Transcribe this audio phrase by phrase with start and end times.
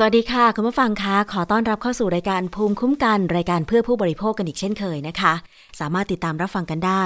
[0.00, 5.32] สวัสดีค่ะ คุณผู้ฟังคะขอต้อนรับเข้าสู่รายการภูมิคุ้มกันรายการเพื่อผู้บริโภคกันอีกเช่นเคยนะคะ
[5.80, 7.04] สามารถติดตามรับฟังกันได้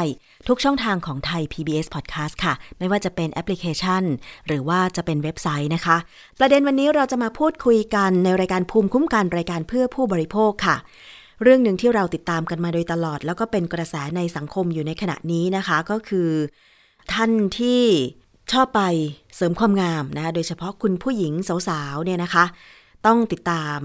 [0.48, 4.02] ทุกช่องทางของไทย PBS Podcast ค่ะ ไม่ว่าจะเป็นแอปพลิเคชัน
[4.46, 5.96] หรือว่าจะเป็นเว็บไซต์นะคะ
[6.38, 10.76] ประเด็นวันนี้เราจะมาพูดคุยกันในรายการภูมิคุ้มกันรายการเพื่อผู้บริโภคค่ะ
[11.42, 16.30] เรื่องหนึ่งที่เราติดตามกันมาโดยตลอด แล้วก็เป็นกระแสในสังคมอยู่ในขณะนี้นะคะ ก็คือ
[17.12, 17.82] ท่านที่
[18.52, 18.82] ชอบไป
[19.36, 21.32] เสริมความงามนะคะโดยเฉพาะคุณผู้หญิง
[21.68, 22.46] สาวๆเนี่ยนะคะ
[23.06, 23.80] ต้องติดตาม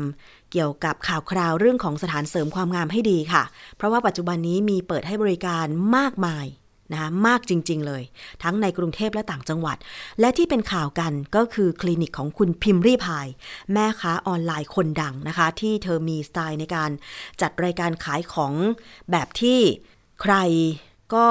[0.51, 3.43] เกี่ยวกับข่าวคราวเรื่องของสถานเสริมความงามให้ดีค่ะ
[3.77, 6.45] เพราะว่าปัจจุบันนี้มีเปิดให้บริการมากมาย
[6.91, 8.03] นะคะมากจริง ๆ เลย
[8.43, 9.77] ทั้งในกรุงเทพและต่างจังหวัด
[10.19, 13.27] และที่เป็นข่าวกันก็คือคลินิกของคุณพิมพ์รีพาย
[13.73, 16.91] แม่ค้าออนไลน์คนดังนะคะ ที่เธอมีสไตล์ในการ
[17.41, 18.53] จัดรายการขายของ
[19.11, 19.59] แบบที่
[20.21, 20.35] ใคร
[21.13, 21.27] ก็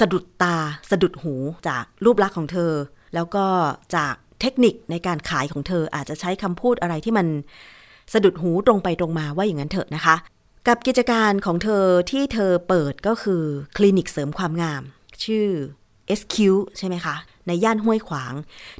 [0.00, 0.56] สะดุดตา
[0.90, 1.34] สะดุดหู
[1.68, 2.72] จากรูปลักษณ์ของเธอ
[3.14, 3.46] แล้วก็
[3.96, 7.26] จาก เทคนิคในการขายของเธออาจจะใช้คำพูดอะไรที่มัน
[8.12, 10.16] สะดุดหูตรงไปตรงมาว่าอย่างนั้นเถอะนะคะ
[10.68, 13.42] กับกิจการของเธอที่เธอเปิดก็คือ
[13.76, 14.82] คลินิกเสริมความงาม
[15.24, 15.48] ชื่อ
[16.18, 16.36] SQ
[16.78, 18.34] ใช่ไหมคะ ในย่านห้วยขวาง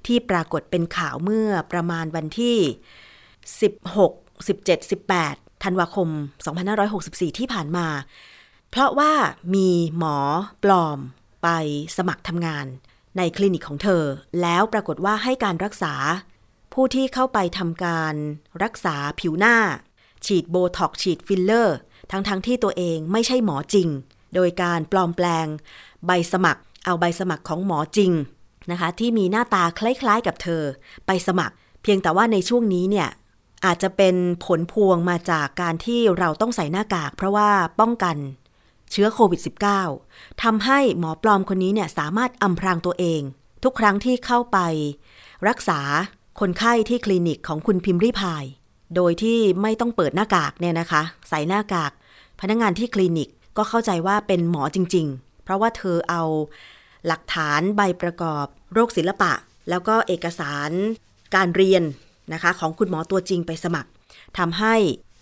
[0.06, 2.58] ที่ปรากฏเป็นข่าวเมื่อประมาณวันที่
[3.70, 6.08] 16 17 18 ธันวาคม
[6.74, 7.86] 2564 ที่ผ่านมา
[8.70, 9.12] เพราะว่า
[9.54, 9.68] มี
[9.98, 10.16] หมอ
[10.64, 10.98] ปลอม
[11.42, 11.48] ไป
[11.96, 12.66] สมัครทำงาน
[13.16, 14.02] ในคลินิกของเธอ
[14.42, 15.94] แล้วปรากฏว่าให้การรักษา
[16.72, 18.14] ผู้ที่เข้าไปทำการ
[18.62, 19.56] รักษาผิวหน้า
[20.26, 21.76] ฉีดโบท็อกฉีดฟิลเลอร์
[22.10, 23.88] ทั้งๆที่ตัวเองไม่ใช่หมอจริง
[24.34, 25.46] โดยการปลอมแปลง
[26.06, 28.12] ใบสมัคร เอาใบสมัครของหมอจริง
[28.70, 30.62] นะคะ ที่มีหน้าตาคล้ายๆกับเธอ
[31.06, 33.08] ไปสมัคร เพียงแต่ว่าในช่วงนี้เนี่ย
[33.64, 37.48] อาจจะเป็นผลพวงมาจากการที่เราต้องใส่หน้ากาก เพราะว่า
[37.80, 38.16] ป้องกัน
[38.90, 39.40] เชื้อโควิด
[39.90, 43.20] -19 ทำให้หมอปลอมคนนี้เนี่ยสามารถอำพรางตัวเอง
[43.64, 44.58] ทุกครั้งที่เข้าไป
[45.48, 45.80] รักษา
[46.40, 48.44] คนไข้ที่คลินิกของคุณพิมพ์ริพาย
[48.96, 51.92] โดยที่ไม่ต้องเปิดหน้ากากเนี่ยนะคะ ใส่หน้ากาก
[52.40, 56.22] พนักงงานที่คลินิกก็เข้าใจว่าเป็นหมอจริง ๆ เพราะว่าเธอเอา
[57.06, 59.32] หลักฐานใบประกอบ โรคศิลปะ
[59.70, 60.70] แล้วก็เอกสาร
[61.34, 61.82] การเรียน
[62.32, 63.90] นะคะของคุณหมอตัวจริงไปสมัคร
[64.38, 64.74] ทำให้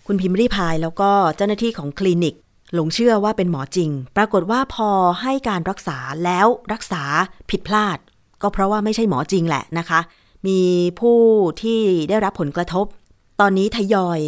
[0.07, 2.35] คุณพิมพ์ริพายแล้วก็เจ้าหน้าที่ของคลินิก
[2.75, 4.89] หลงเชื่อว่าเป็นหมอจริง ปรากฏว่าพอ
[5.21, 7.03] ให้การรักษาแล้วรักษา
[7.49, 7.97] ผิดพลาด
[8.41, 9.99] ก็เพราะว่าไม่ใช่หมอจริงแหละนะคะ
[10.47, 10.61] มี
[10.99, 11.19] ผู้
[11.61, 12.85] ที่ได้รับผลกระทบ
[13.39, 14.19] ตอนนี้ทยอย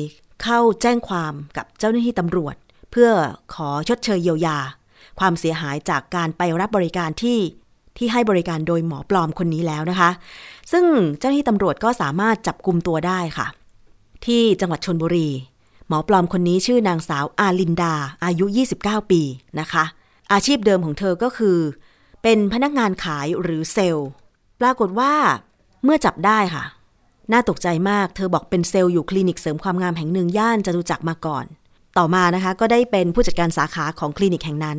[0.44, 2.56] เข้าแจ้งความกับเจ้าหน้าที่ตำรวจ
[2.92, 3.10] เพื่อ
[3.54, 4.58] ขอชดเชยเยียวยา
[5.20, 7.40] ความเสียหายจากการไปรับบริการที่
[7.98, 10.10] ที่ให้บริการโดยหมอปลอมคนนี้แล้วนะคะ
[10.72, 10.86] ซึ่ง
[11.20, 13.48] เจ้าหน้าที่ตำรวจก็สามารถจับกลุ่มตัวได้ค่ะ
[14.26, 15.30] ที่จังหวัดชนบุรี
[15.88, 17.94] หมอปลอมคนนี้ชื่อนางสาวอาลินดา
[18.26, 18.46] อายุ
[18.80, 19.22] 29 ปี
[19.60, 19.84] นะคะ
[20.32, 21.58] อาชีพเดิมของเธอก็คือ
[22.24, 24.08] เป็นพนักงานขายหรือเซลล์
[24.62, 25.14] ปรากฏว่า
[25.84, 26.64] เมื่อจับได้ค่ะ
[27.32, 31.46] น่าตกใจมาก เธอบอกเป็นเซลล์อยู่คลินิกเสริมความงามแห่งหนึ่งย่านจตุจักรมาก่อน
[31.98, 34.78] ต่อมานะคะก็ได้เป็นผู้จัดการสาขาของคลินิกแห่งนั้น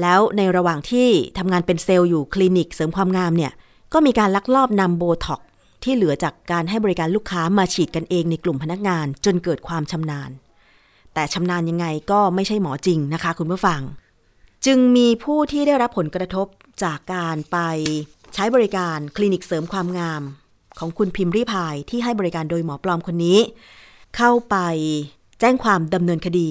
[0.00, 3.52] แล้วในระหว่างที่ทำงานเป็นเซลล์อยู่คลินิกเสริมความงามเนี่ย
[3.92, 5.40] ก็มีการลักลอบนำโบท็อก
[5.82, 10.30] ที่เหลือจากการให้บริการลูกค้ามาฉีดกันเองในกลุ่มพนักงานจนเกิดความชำนาญ
[11.14, 13.80] แต่ชำนาญยังไงก็ไม่ใช่หมอจริงนะคะคุณผู้ฟัง
[14.66, 16.46] จึงมีผู้ที่ได้รับผลกระทบ
[16.82, 17.58] จากการไป
[18.34, 20.22] ใช้บริการคลินิกเสริมความงาม
[20.78, 23.38] ของคุณพิมพ์รีพายที่ให้บริการโดยหมอปลอมคนนี้
[24.16, 24.56] เข้าไป
[25.40, 26.50] แจ้งความดำเนินคดี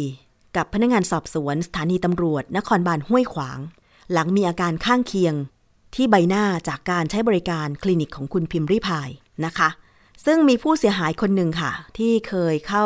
[0.56, 3.59] กับพนักงานสอบสวนสถานีตำรวจ นครบาลห้วยขวาง
[4.12, 5.34] หลังมีอาการข้างเคียง
[5.95, 9.09] ที่ใบหน้าจากการใช้บริการคลินิกของคุณพิมพ์รีพาย
[9.45, 9.69] นะคะ
[10.25, 12.85] ซึ่งมีผู้เสียหายคนหนึ่งค่ะ ที่เคยเข้า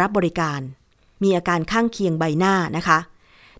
[0.00, 0.60] รับบริการ
[1.22, 2.98] มีอาการข้างเคียงใบหน้านะคะ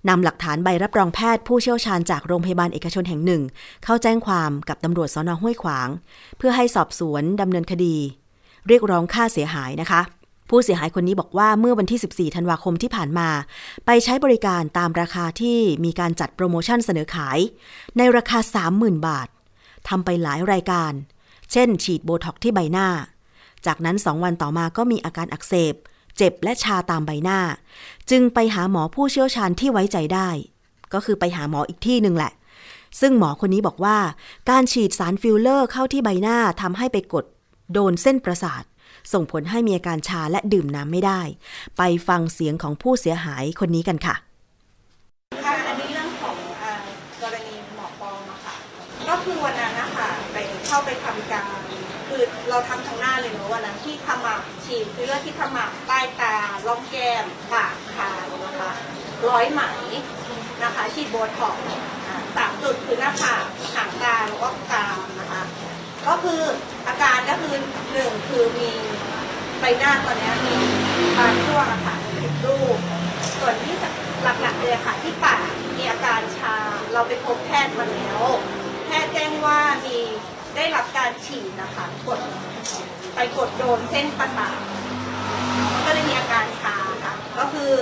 [0.09, 3.43] นำหลักฐานใบรับรองแพทย์ผู้เชี่ยวชาญจากโรงพยาบาลเอกชนแห่งหนึ่ง
[3.85, 5.89] เข้าแจ้งความกับตำรวจสอนอห้วยขวาง
[6.39, 7.97] เพื่อให้สอบสวนดำเนินคดี
[8.69, 10.01] เรียกร้องค่าเสียหายนะคะ
[10.49, 12.01] ผู้เสียหายคนนี้บอกว่าเมื่อวันที่
[12.31, 13.29] 14 ธันวาคมที่ผ่านมา
[13.87, 17.39] ไปใช้บริการตามราคาที่มีการจัดโปรโมชั่นเสนอขาย
[17.97, 18.39] ในราคา
[18.73, 19.29] 30,000 บาท
[19.89, 20.93] ทำไปหลายรายการ
[21.53, 22.89] เช่น ฉีดโบท็อกที่ใบหน้า
[23.67, 25.75] จากนั้น 2 วันต่อมาก็มีอาการอักเสบ
[26.17, 27.41] เจ็บและชาตามใบหน้า
[28.11, 30.29] จึงไปหาหมอผู้เชี่ยวชาญที่ไว้ใจได้
[30.93, 32.33] ก็คือไปหาหมออีกที่หนึ่งแหละ
[33.01, 33.99] ซึ่งหมอคนนี้บอกว่า
[34.51, 37.25] การฉีดสารฟิลเลอร์เข้าที่ใบหน้าทำให้ไปกด
[37.73, 38.63] โดนเส้นประสาท
[39.13, 41.21] ส่งผลให้มีอาการชาและดื่มน้ำไม่ได้
[41.79, 44.15] ไปฟังเสียงของผู้เสียหายคนนี้กันค่ะ
[45.45, 46.65] ค่ะอันนี้เรื่องของเออ
[47.23, 48.55] กรณีหมอปลอมอะค่ะ
[49.09, 50.37] ก็คือวันนั้นนะคะไป
[50.67, 51.59] เข้าไปทำการ
[52.09, 56.35] คือเราทำทางหน้าเลยเนอะวันนั้นที่ทำมาฉีดฟิลเลอร์ที่ขมับใต้ตา
[56.67, 58.71] ร่องแก้มปากคางนะคะ
[59.29, 59.63] ร้อยไหม
[60.63, 61.63] นะคะฉีดโบท็อกซ์
[62.37, 65.43] สามจุดคือหน้าผากหางตาแล้วก็กรามนะคะ
[66.09, 66.41] ก็คือ
[66.89, 67.55] อาการก็คือ
[67.93, 68.71] หนึ่งคือมี
[69.61, 70.55] ใบหน้าตอนนี้มี
[71.19, 72.79] บางช่วงอะค่ะผิดรูป
[73.39, 73.75] ส่วนที่
[74.23, 76.55] หลักๆเลยค่ะ ที่ปากมีอาการชา
[76.93, 78.21] เราไปพบแพทย์มาแล้ว
[78.87, 79.99] แพทย์แจ้งว่ามี
[80.57, 82.21] ได้รับการฉีดนะคะกด
[83.15, 84.59] ไปกดโดนเส้นประสาท
[85.85, 87.73] ก็เลยมีอาการชาค่ะ ก็คือ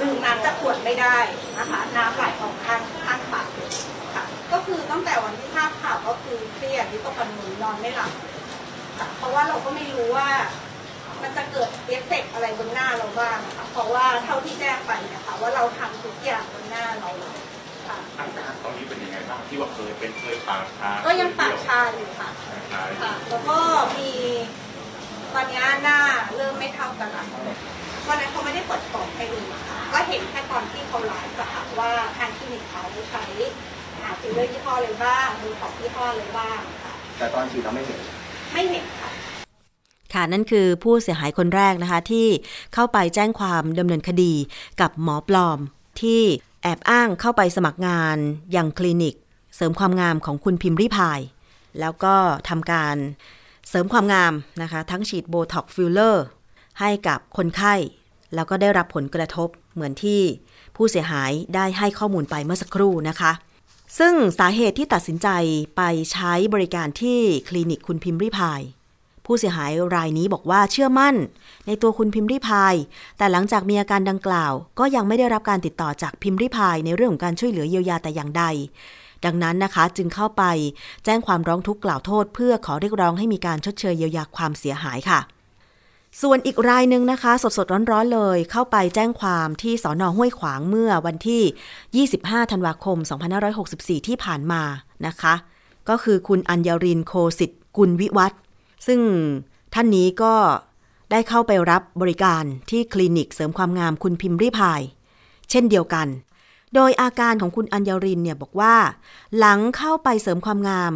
[0.00, 1.18] ดื่มน้ำจากขวดไม่ได้
[1.58, 3.48] นะคะ น้ำไหลออกข้างข้างปาก
[4.14, 5.96] ค่ะ ก็คือตั้งแต่วันที่ทราบข่าว
[6.80, 8.12] ยดวิตกกังวลนอนไม่หลับ
[8.98, 10.28] ค่ะเพราะว่าเราก็ไม่รู้ว่า
[11.22, 17.10] มันจะเกิดเอฟเฟกต์อะไรบนหน้าเราบ้างนะคะเพราะว่าเท่าที่แจ้งไปเนะคะว่าเราทำทุกอย่างบนหน้าเรา
[17.86, 22.30] ค่ะอาการตอนนี้เป็นยังไงบ้างที่ว่าเคยเป็นเคยปากชาก็ยังปากชาอยู่ค่ะ
[22.72, 23.58] ชาค่ะ แล้วก็
[23.98, 24.10] มี
[25.34, 25.98] ตอนนี้หน้า
[26.36, 27.24] เริ่มไม่เท่ากันละ
[28.08, 33.22] วันนั้นเขาไม่ได้เปิดกล่องให้ดูนะคะก็เห็นแค่ตอนที่เขาไลฟ์อะค่ะว่าทางคลินิกเขาใช้หา
[34.20, 38.00] ฟิลเลอร์ยี่ห้อเลยบ้างดูของยี่ห้อเลยบ้างค่ะแต่ตอนฉีดเราไม่เห็น
[38.52, 39.10] ไม่เห็นค่ะ
[40.12, 42.26] ค่ะนั่นคือผู้เสียหายคนแรกนะคะ ที่
[42.74, 44.32] เข้าไปแจ้งความดำเนินคดี
[44.80, 45.58] กับหมอปลอม
[46.00, 46.22] ที่
[46.62, 48.16] แอบอ้างเข้าไปสมัครงาน
[48.56, 49.14] ยังคลินิก
[49.56, 51.20] เสริมความงามของคุณพิมพ์ริพาย
[51.80, 52.16] แล้วก็
[52.48, 52.96] ทำการ
[53.68, 54.32] เสริมความงาม
[54.62, 56.24] นะคะ ทั้งฉีดโบท็อกฟิลเลอร์
[56.80, 57.74] ให้กับคนไข้
[58.34, 60.20] แล้วก็ได้รับผลกระทบเหมือนที่
[60.76, 63.32] ผู้เสียหายได้ให้ข้อมูลไปเมื่อสักครู่นะคะ
[63.98, 65.28] ซึ่งสาเหตุที่ตัดสินใจ
[65.76, 65.82] ไป
[66.12, 68.60] ใช้บริการที่คลินิกคุณพิมพ์ริพาย
[69.24, 71.14] ผู้เสียหายรายนี้บอกว่าเชื่อมั่น
[71.66, 72.74] ในตัวคุณพิมพ์ริพาย
[73.18, 78.44] แต่หลังจากมีอาการดังกล่าว ก็ยังไม่ได้รับการติดต่อจากพิมพ์ริพายในเรื่องของการช่วยเหลือเยียวยาแต่อย่างใด
[79.24, 80.42] ดังนั้นนะคะจึงเข้าไป
[81.04, 85.20] แจ้งความร้องทุกข์กล่าวโทษ เพื่อขอเรียกร้องให้มีการชดเชยเยียวยาความเสียหายค่ะ
[86.22, 92.98] ส่วนอีกรายหนึ่งนะคะ สดๆ ร้อนๆเลย เข้าไปแจ้งความที่สอนอห้วยขวางเมื่อวันที่ 25 ธันวาคม
[93.52, 94.62] 2564 ที่ผ่านมา
[95.06, 95.34] นะคะ
[95.88, 98.32] ก็คือคุณอัญญรินโคสิทธิ์กุลวิวัฒ
[98.86, 99.00] ซึ่ง
[99.74, 100.34] ท่านนี้ก็
[101.10, 104.80] ได้เข้าไปรับบริการที่คลินิกเสริมความงามคุณพิมพ์ริพาย
[105.50, 106.06] เช่นเดียวกัน
[106.74, 108.74] โดยอาการของคุณอัญญรินเนี่ยบอกว่า
[109.38, 110.92] หลังเข้าไปเสริมความงาม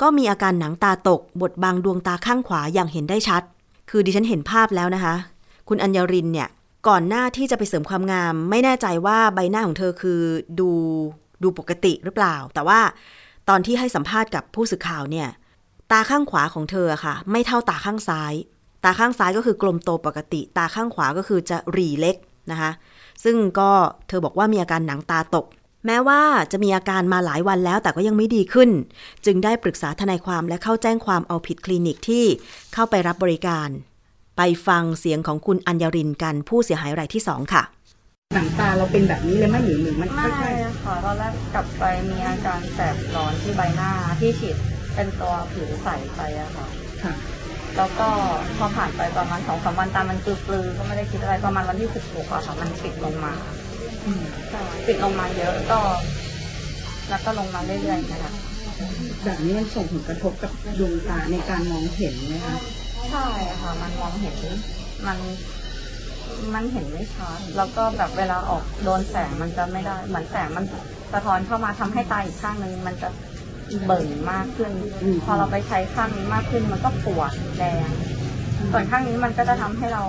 [0.00, 3.42] ก็มีอาการหนังตาตกบดบังดวงตาข้างขวาอย่างเห็นได้ชัด
[3.90, 5.14] คือดิฉันเห็นภาพแล้วนะคะ
[5.68, 6.48] คุณอัญญรินเนี่ย
[6.88, 10.20] ก่อนหน้าที่จะไปเสริมความงาม ไม่แน่ใจว่าใบหน้าของเธอคือ
[10.60, 10.70] ดู
[11.42, 12.80] ดูปกติหรือเปล่า แต่ว่า
[13.48, 15.28] ตอนที่ให้สัมภาษณ์กับผู้สื่อข่าวเนี่ย
[15.92, 18.34] ตาข้างขวาของเธอค่ะ ไม่เท่าตาข้างซ้าย
[18.84, 22.16] ตาข้างซ้ายก็คือกลมโตปกติ ตาข้างขวาก็คือจะรีเล็ก
[22.50, 22.70] นะคะ
[23.24, 23.70] ซึ่งก็
[24.08, 25.46] เธอบอกว่ามีอาการหนังตาตก
[25.86, 26.22] แม้ว่า
[26.52, 28.70] จะมีอาการมาหลายวันแล้วแต่ก็ยังไม่ดีขึ้น
[29.26, 32.24] จึงได้ปรึกษาทนายความและเข้าแจ้งความเอาผิดคลินิกที่
[32.74, 33.68] เข้าไปรับบริการ
[34.36, 37.62] ไปฟังเสียงของคุณอัญญารินกันผู้เสียหายรายที่สองค่ะ
[38.34, 40.52] หนังตาเราเป็นแบบนี้เลยไหมหรือหรือมันไม่ค่อย
[40.84, 43.90] ค่ะตอนแรกกลับไปมีอาการแสบร้อนที่ใบหน้า
[44.20, 44.56] ที่ฉีด
[44.94, 47.14] เป็นตัวผิวใสไปอะค่ะๆค่ะ
[47.76, 48.08] แล้วก็
[48.56, 53.32] พอผ่านไปประมาณสองสามวันตามันปลือๆก็ไม่ได้คิดอะไรประมาณวันที่สิบหกอะค่ะ มันปิดลงมา
[54.06, 55.78] อืมใช่ปิดลงมาเยอะก็
[57.08, 58.32] แล้วก็ลงมาเรื่อยๆนะคะ
[59.24, 62.56] แบบนี้มันส่งผลกระทบกับดวงตาในการมองเห็นไหมคะ
[63.10, 63.26] ใช่
[63.60, 64.36] ค่ะ มันมองเห็น
[65.06, 65.18] มัน
[66.54, 70.64] มันเห็นไม่ชัดแล้วก็แบบเวลาออกโดนแสงมันจะไม่ได้ เหมือนแสงมัน
[71.12, 73.08] สะท้อนเข้ามาทำให้ตาอีกข้างหนึ่งมันจะ
[73.86, 74.72] เบิ่งมากขึ้น
[75.24, 77.88] พอเราไปใช้ข้างนี้มากขึ้นมันก็ปวดแดง
[78.72, 80.04] ส่วนข้างนี้มันก็จะทำให้เรา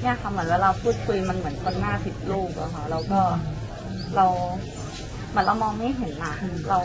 [0.00, 3.20] เนี่ยค่ะเหมือนเวลาพูดคุยมันเหมือนคนหน้าผิดรูปอะค่ะแล้วก็
[4.16, 4.26] เรา
[5.30, 6.34] เหมือนเรามองไม่เห็นอะ
[6.68, 6.78] เรา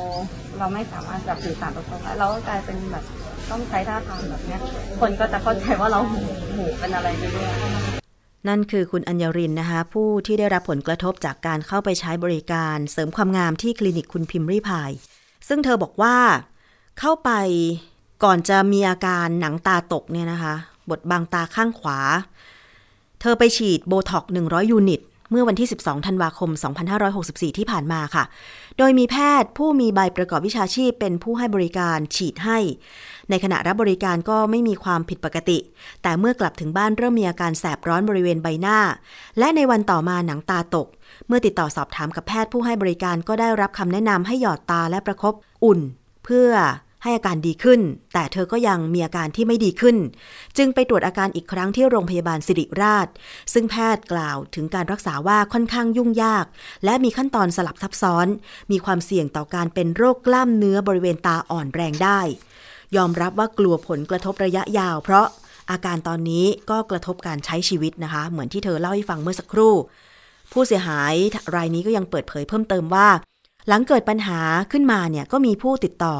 [0.57, 3.03] เราไม่สามารถแบบสื่อสารตรงๆได้เราก็กลายเป็นแบบ
[3.51, 4.61] ต้องใช้ท่าทางแบบเนี้ย
[5.01, 6.21] คนก็จะเข้าใจว่าเราหู
[6.55, 7.49] หูเป็นอะไรไปด้วย
[8.47, 14.91] นั่นคือคุณอัญญารินนะคะ ผู้ที่ได้รับผลกระทบจากการเข้าไปใช้บริการเสริมความงามที่คลินิกคุณพิมพ์ริพาย
[15.47, 16.15] ซึ่งเธอบอกว่า
[16.99, 17.31] เข้าไป
[18.23, 20.55] ก่อนจะมีอาการหนังตาตกเนี่ยนะคะ
[20.89, 25.01] บดบังตาข้างขวาเธอไปฉีดโบท็อกซ์ 100 ยูนิต
[25.31, 26.49] เมื่อวันที่ 12 ธันวาคม
[27.03, 28.23] 2564 ที่ผ่านมาค่ะ
[28.77, 32.59] โดยมีแพทย์ผู้มีใบประกอบวิชาชีพเป็นผู้ให้บริการฉีดให้
[33.29, 35.57] ในขณะรับบริการก็ไม่มีความผิดปกติ
[36.03, 38.77] แต่เมื่อกลับถึงบ้านเริ่มมีอาการแสบร้อนบริเวณใบหน้า
[39.39, 40.87] และในวันต่อมาหนังตาตก
[41.27, 45.79] เมื่อติดต่อสอบถามกับแพทย์ผู้ให้บริการก็ได้รับคำแนะนำให้หยอดตาและประคบอุ่น
[46.25, 46.49] เพื่อ
[47.05, 47.81] ให้อาการดีขึ้น
[48.13, 49.97] แต่เธอก็ยังมีอาการที่ไม่ดีขึ้น
[50.57, 53.07] จึงไปตรวจอาการอีกครั้งที่โรงพยาบาลสิริราช
[53.53, 56.45] ซึ่งแพทย์กล่าวถึงการรักษาว่าค่อนข้างยุ่งยาก
[56.85, 58.27] และมีขั้นตอนสลับซับซ้อน
[58.71, 62.19] มีความเสี่ยงต่อการเป็นโรคกล้ามเนื้อบริเวณตาอ่อนแรงได้
[62.95, 65.27] ยอมรับว่ากลัวผลกระทบระยะยาว เพราะ
[65.71, 69.73] อาการตอนนี้ก็กระทบการใช้ชีวิตนะคะ เหมือนที่เธอเล่าให้ฟังเมื่อสักครู่
[70.51, 71.13] ผู้เสียหาย
[71.55, 73.07] รายนี้ก็ยังเปิดเผยเพิ่มเติมว่า
[73.67, 74.39] หลังเกิดปัญหา
[74.71, 76.17] ขึ้นมาเนี่ยก็มีผู้ติดต่อ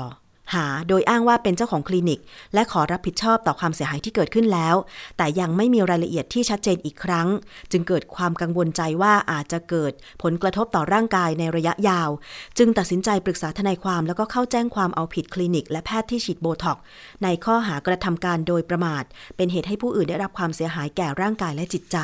[0.54, 2.20] หาโดยอ้างว่าเป็นเจ้าของคลินิก
[2.54, 4.76] และขอรับผิดชอบต่อความเสียหายที่เกิดขึ้นแล้ว
[5.18, 7.28] แต่ยังไม่มีรายละเอียดที่ชัดเจนอีกครั้ง
[7.72, 9.92] จึงเกิดความกังวลใจว่าอาจจะเกิด
[10.24, 12.10] ผลกระทบต่อร่างกายในระยะยาว
[12.58, 16.78] จึงตัดสินใจปรึกษาทนายความแล้วก็เข้าแจ้งความเอาผิดคลินิก และแพทย์ที่ฉีดโบท็อก
[17.24, 19.04] ในข้อหากระทำการโดยประมาท
[19.36, 21.98] เป็นเหตุให้ผู้อื่นได้รับความเสียหายแก่ร่างกายและจิตใจ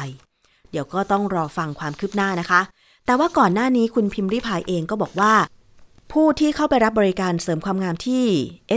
[0.71, 2.61] เดี๋ยวก็ต้องรอฟังความคืบหน้านะคะ
[3.05, 5.33] แต่ว่าก่อนหน้านี้คุณพิมรี่พายเองก็บอกว่า
[6.11, 8.25] ผู้ที่เข้าไปรับบริการเสริมความงามที่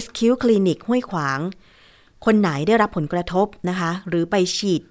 [0.04, 1.38] SQ คลินิกห้วยขวาง
[2.24, 4.82] คนไหนได้รับผลกระทบนะคะ หรือไปฉีด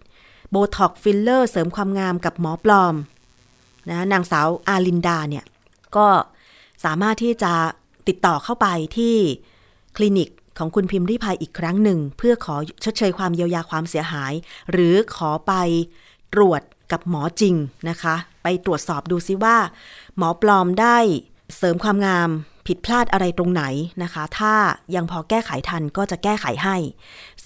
[0.52, 2.96] โบท็อกซ์ฟิลเลอร์เสริมความงามกับหมอปลอม
[3.90, 5.46] นะนางสาวอาลินดาเนี่ย
[5.96, 6.08] ก็
[6.84, 7.54] สามารถที่จะ
[8.08, 9.16] ติดต่อเข้าไปที่
[9.98, 14.34] คลินิกของคุณพิมรี่พายอีกครั้งหนึ่ง เพื่อขอชดเชยความเยียวยาความเสียหาย
[14.72, 15.54] หรือขอไป
[16.34, 17.56] ตรวจกับหมอจริง
[17.90, 19.58] นะคะ ไปตรวจสอบดูซิว่า
[20.18, 20.98] หมอปลอมได้
[21.58, 22.30] เสริมความงาม
[22.68, 23.64] ผิดพลาดอะไรตรงไหน
[24.04, 24.54] นะคะ ถ้า
[24.96, 26.76] ยังพอแก้ไขทันก็จะแก้ไขให้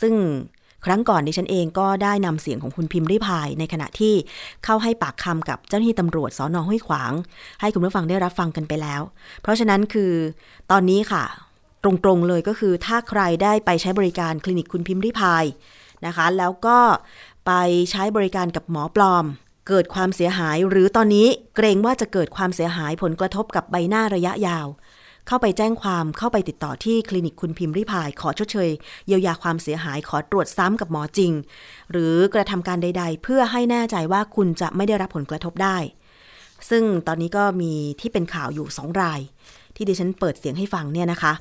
[0.01, 0.13] ซึ่ง
[0.86, 4.13] ครั้งก่อนดิฉันเองก็ได้นำเสียงของคุณพิมพ์ริพาย ในขณะที่
[4.63, 7.12] เข้าให้ปากคำกับเจ้าหน้าที่ตำรวจสอนอห้วยขวาง
[7.62, 9.01] ให้คุณผู้ฟังได้รับฟังกันไปแล้ว
[9.42, 10.12] เพราะฉะนั้นคือ
[10.72, 11.24] ตอนนี้ค่ะ
[11.84, 15.44] ตรงๆเลยก็คือถ้าใครได้ไปใช้บริการคลินิกคุณพิมพ์ริพาย
[16.06, 16.80] นะคะ แล้วก็
[17.46, 17.51] ไป
[17.92, 19.25] ใช้บริการกับหมอปลอม
[19.67, 24.67] เกิดความเสียหาย หรือตอนนี้เกรงว่าจะเกิดความเสียหายผลกระทบกับใบหน้าระยะยาว
[25.27, 28.69] เข้าไปแจ้งความเข้าไปติดต่อที่คลินิกคุณพิมพ์ริพายขอชดเชย
[29.07, 31.31] เยียวยาความเสียหายขอตรวจซ้ำกับหมอจริง
[31.91, 35.77] หรือกระทำการใด ๆ เพื่อให้แน่ใจว่าคุณจะไม่ได้รับผลกระทบได้
[36.69, 39.19] ซึ่งตอนนี้ก็มีที่เป็นข่าวอยู่สองราย
[39.75, 41.33] ที่ดิฉันเปิดเสียงให้ฟังเนี่ยนะคะ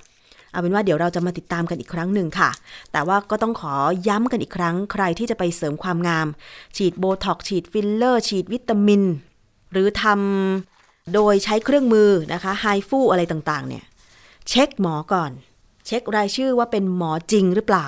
[0.53, 2.50] เอาเป็นว่าเดี๋ยวเราจะมาติดตามกันอีกครั้งหนึ่งค่ะ
[2.93, 3.75] แต่ว่าก็ต้องขอ
[4.09, 6.26] ย้ำกันอีกครั้ง ใครที่จะไปเสริมความงาม
[6.76, 9.03] ฉีดโบท็อกซ์ฉีดฟิลเลอร์ ฉีดวิตามิน
[9.73, 13.85] หรือทำโดยใช้เครื่องมือนะคะไฮฟูอะไรต่างๆเนี่ย
[14.49, 15.31] เช็คหมอก่อน
[15.87, 17.87] เช็ครายชื่อว่าเป็นหมอจริงหรือเปล่า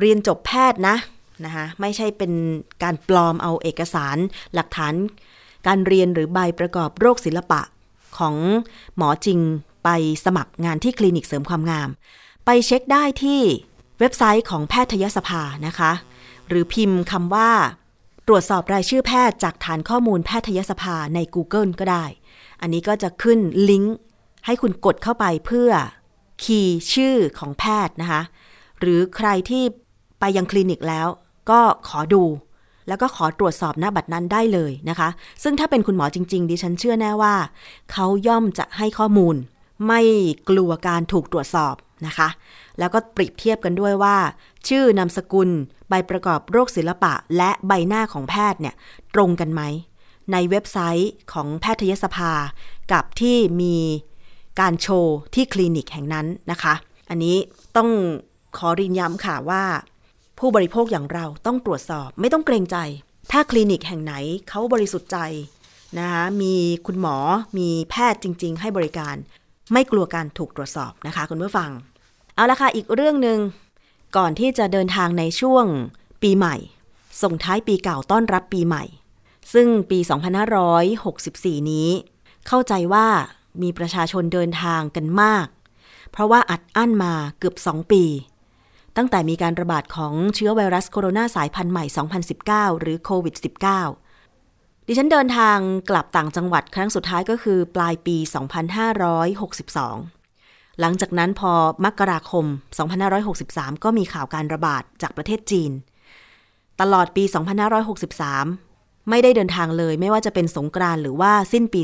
[0.00, 0.96] เรียนจบแพทย์นะ
[1.44, 2.32] นะคะไม่ใช่เป็น
[2.82, 4.16] การปลอมเอาเอกสาร
[4.54, 4.94] หลักฐาน
[5.66, 7.60] การเรียนหรือใบประกอบโรคศิลปะ
[8.18, 8.34] ของ
[8.96, 9.38] หมอจริง
[9.84, 9.88] ไป
[10.24, 11.88] สมัครงานที่คลินิกเสริมความงาม
[12.44, 13.40] ไปเช็คได้ที่
[13.98, 15.92] เว็บไซต์ของแพทยสภานะคะ
[16.48, 17.50] หรือพิมพ์คำว่า
[18.28, 22.04] ตรวจสอบรายชื่อแพทย์จากฐานข้อมูลแพทยสภาใน Google ก็ได้
[22.60, 23.38] อันนี้ก็จะขึ้น
[23.70, 23.96] ลิงก์
[24.46, 25.70] ให้คุณกดเข้าไปเพื่อ
[26.42, 28.22] คีย์ชื่อของแพทย์นะคะ
[28.80, 29.62] หรือใครที่
[30.20, 31.06] ไปยังคลินิกแล้ว
[31.50, 32.22] ก็ขอดู
[32.88, 35.08] แล้วก็ขอตรวจสอบหน้าบัตรนั้นได้เลยนะคะ
[35.42, 37.34] ซึ่งถ้าเป็นคุณหมอจริง ๆ ดิฉันเชื่อแน่ว่า
[37.92, 39.36] เขาย่อมจะให้ข้อมูล
[39.86, 40.00] ไม่
[40.48, 41.74] กลัวการถูกตรวจสอบ
[42.06, 42.28] นะคะ
[42.78, 44.16] แล้วก็เปรียบเทียบกันด้วยว่า
[44.68, 45.50] ชื่อนามสกุล
[45.88, 48.74] ใบประกอบโรคศิลปะ และใบหน้าของแพทย์เนี่ย
[49.14, 49.62] ตรงกันไหม
[50.32, 52.32] ในเว็บไซต์ของแพทยสภา
[52.92, 53.76] กับที่มี
[54.60, 56.74] การโชว์ที่คลินิกแห่งนั้นนะคะ
[57.10, 57.36] อันนี้
[57.76, 57.90] ต้อง
[58.56, 59.64] ขอรินย้ำค่ะว่า
[60.38, 62.76] ผู้บริโภคอย่างเราต้องตรวจสอบไม่ต้องเกรงใจ
[63.30, 64.14] ถ้าคลินิกแห่งไหน
[64.48, 65.18] เขาบริสุทธิ์ใจ
[65.98, 66.54] นะคะมี
[66.86, 67.16] คุณหมอ
[67.58, 69.16] มีแพทย์จริง ๆ ให้บริการ
[69.72, 71.70] ไม่กลัวการถูกตรวจสอบนะคะ คุณผู้ฟัง
[72.34, 73.38] เอาละค่ะ อีกเรื่องหนึ่ง
[74.16, 75.64] ก่อนที่จะเดินทางในช่วง
[76.22, 76.56] ปีใหม่
[77.22, 78.84] ส่งท้ายปีเก่าต้อนรับปีใหม่
[79.52, 79.98] ซึ่งปี
[80.84, 81.88] 2564 นี้
[82.46, 83.06] เข้าใจว่า
[83.62, 85.46] มีประชาชนเดินทางกันมาก
[86.10, 88.04] เพราะว่าอัดอั้นมาเกือบ 2 ปี
[88.96, 91.84] ตั้งแต่มีการระบาดของเชื้อไวรัสโคโรนาสายพันธุ์ใหม่
[92.32, 94.01] 2019 หรือโควิด -19
[94.86, 95.58] ดิฉันเดินทาง
[95.90, 101.52] กลับต่างจังหวัดครั้งสุดท้ายก็คือปลายปี 2562 หลังจากนั้นพอ
[101.84, 102.44] มกราคม
[103.14, 105.72] 2563 ก็มีข่าวการระบาดจากประเทศจีน
[106.80, 107.24] ตลอดปี
[107.96, 111.80] 2563 ไม่ได้เดินทางเลยไม่ว่าจะเป็นสงกรานหรือว่าสิ้นปี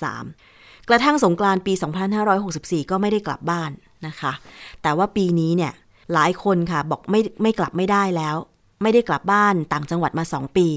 [0.00, 1.72] 2563 กระทั่งสงกรานปี
[2.32, 3.70] 2564 ก็ไม่ได้กลับบ้าน
[4.06, 4.32] นะคะ
[4.82, 5.72] แต่ว่าปีนี้เนี่ย
[6.12, 8.36] หลายคนค่ะบอกไม่ไม่กลับไม่ได้แล้ว
[8.82, 10.68] ไม่ได้กลับบ้านต่างจังหวัดมาสองปี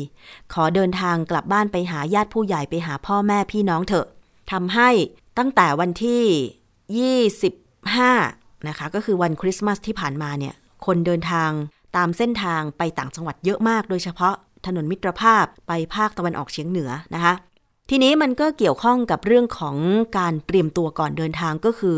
[0.53, 4.07] ขอเดินทางกลับบ้านไปหาญาติผู้ใหญ่ไปหาพ่อแม่พี่น้องเถอะ
[4.51, 4.89] ทำให้
[5.37, 7.13] ตั้งแต่วันที่
[7.93, 11.49] 25 นะคะ ก็คือวันคริสต์มาสที่ผ่านมาเนี่ย คนเดินทาง
[11.95, 14.35] ตามเส้นทางไปต่างจังหวัดเยอะมาก โดยเฉพาะ
[14.65, 17.33] ถนนมิตรภาพไปภาคตะวันออกเฉียงเหนือนะคะ
[17.89, 19.75] ทีนี้มันก็เกี่ยวข้องกับเรื่องของ
[20.17, 21.97] การเตรียมตัวก่อนเดินทางก็คือ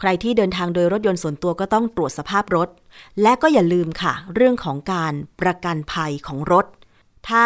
[0.00, 2.68] ใครที่เดินทางโดยรถยนต์ส่วนตัวก็ต้องตรวจสภาพรถ
[3.22, 6.66] และก็อย่าลืมค่ะ เรื่องของการประกันภัยของรถ
[7.28, 7.44] ถ้า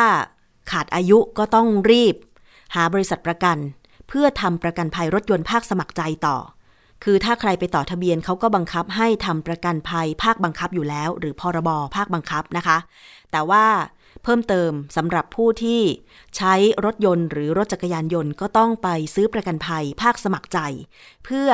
[0.71, 2.14] ขาดอายุก็ต้องรีบ
[2.75, 3.57] หาบริษัทประกัน
[4.09, 6.37] เพื่อทำประกันภัยรถยนต์ภาคสมัครใจต่อ
[7.05, 12.79] คือถ้าใครไปต่อทะเบียนเขาก็บังคับให้ทำประกันภัยภาคบังคับอยู่แล้ว หรือพรบภาคบังคับนะคะ
[13.33, 13.64] แต่ว่า
[14.25, 15.83] เพิ่มเติมสำหรับผู้ที่
[16.37, 16.54] ใช้
[16.85, 20.59] รถยนต์หรือรถจักรยานยนต์ก็ต้องไปซื้อประกันภัยภาคสมัครใจ
[21.25, 21.49] เพื่อ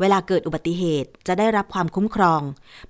[0.00, 2.42] เวลาเกิดอุบัติเหตุจะได้รับความคุ้มครอง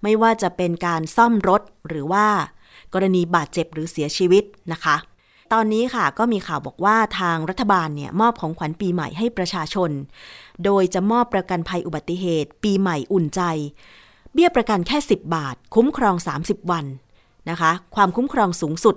[0.02, 2.26] ไม่ว่าจะเป็นการซ่อมรถหรือว่า
[2.94, 4.96] กรณีบาดเจ็บหรือเสียชีวิตนะคะ
[5.52, 9.90] ตอนนี้ค่ะก็มีข่าวบอกว่าทางรัฐบาลเนี่ยมอบของขวัญปีใหม่ให้ประชาชน
[10.64, 13.40] โดยจะมอบประกันภัยอุบัติเหตุ ปีใหม่อุ่นใจ
[14.32, 16.14] เบี้ยประกันแค่ 10 บาท คุ้มครอง
[16.44, 16.84] 30 วัน
[17.50, 18.96] นะคะ ความคุ้มครองสูงสุด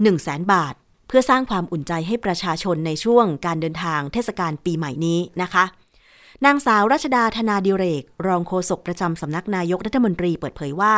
[0.00, 0.74] 1 0 0 0 0แบาท
[1.08, 5.64] เพื่อสร้างความอุ่นใจให้ประชาชนในช่วงการเดินทางเทศกาลปีใหม่นี้นะคะ
[6.44, 10.94] นางสาวรัชดาธนาดิเรก รองโฆษกประจำสำนักนายกรัฐมนตรีเปิดเผยว่า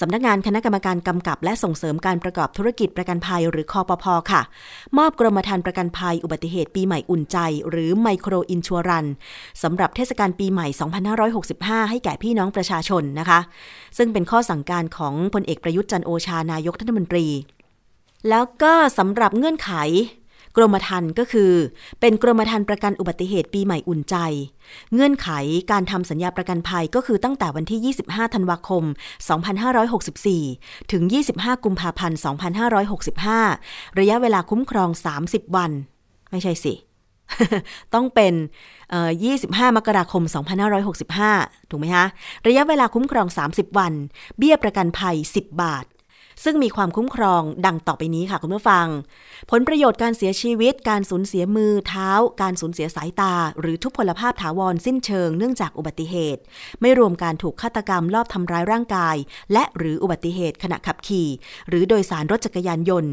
[0.00, 4.42] สำนักงานคณะกรรมการกำกับ และส่งเสริมการประกอบธุรกิจประกันภัยหรือคอปพอค่ะ
[4.98, 7.38] มอบกรมธรรม์ประกันภัยอุบัติเหตุปีใหม่อุ่นใจ
[7.70, 9.06] หรือไมโครอินชัวรัน
[9.62, 10.66] สำหรับเทศกาลปีใหม่
[11.28, 13.40] 2565 ให้แก่พี่น้องประชาชนนะคะ
[13.98, 17.26] ซึ่งเป็นข้อสั่งการของพลเอกประยุทธ์จันโอชานายกรัฐมนตรี
[18.28, 19.70] แล้วก็สำหรับเงื่อนไข
[20.56, 21.52] กรมธรรม์ก็คือ
[22.00, 24.16] เป็นกรมธรรม์ประกันอุบัติเหตุปีใหม่อุ่นใจ
[24.94, 25.28] เงื่อนไข
[25.70, 28.84] การทำสัญญาประกันภัยก็คือตั้งแต่วันที่ 25 ธันวาคม
[30.12, 31.02] 2564 ถึง
[31.34, 32.18] 25 กุมภาพันธ์
[33.28, 34.90] 2565 ระยะเวลาคุ้มครอง
[35.24, 35.70] 30 วัน
[36.30, 36.74] ไม่ใช่สิ
[37.94, 38.34] ต้องเป็น
[39.04, 40.22] 25 มกราคม
[40.96, 42.06] 2565 ถูกไหมคะ
[42.46, 43.92] ระยะเวลาคุ้มครอง 30 วัน
[44.38, 45.86] เบี้ยประกันภัย 10 บาท
[46.44, 48.86] ซึ่งมีความคุ้มครองดังต่อไปนี้ค่ะคุณผู้ฟัง
[49.50, 52.10] ผลประโยชน์การเสียชีวิต การสูญเสียมือเท้า
[52.42, 56.42] การสูญเสียสายตา หรือทุพพลภาพถาวรสิ้นเชิงเนื่องจากอุบัติเหตุ
[56.80, 59.16] ไม่รวมการถูกฆาตกรรมลอบทำร้ายร่างกาย
[59.52, 61.28] และหรืออุบัติเหตุขณะขับขี่
[61.68, 63.12] หรือโดยสารรถจักรยานยนต์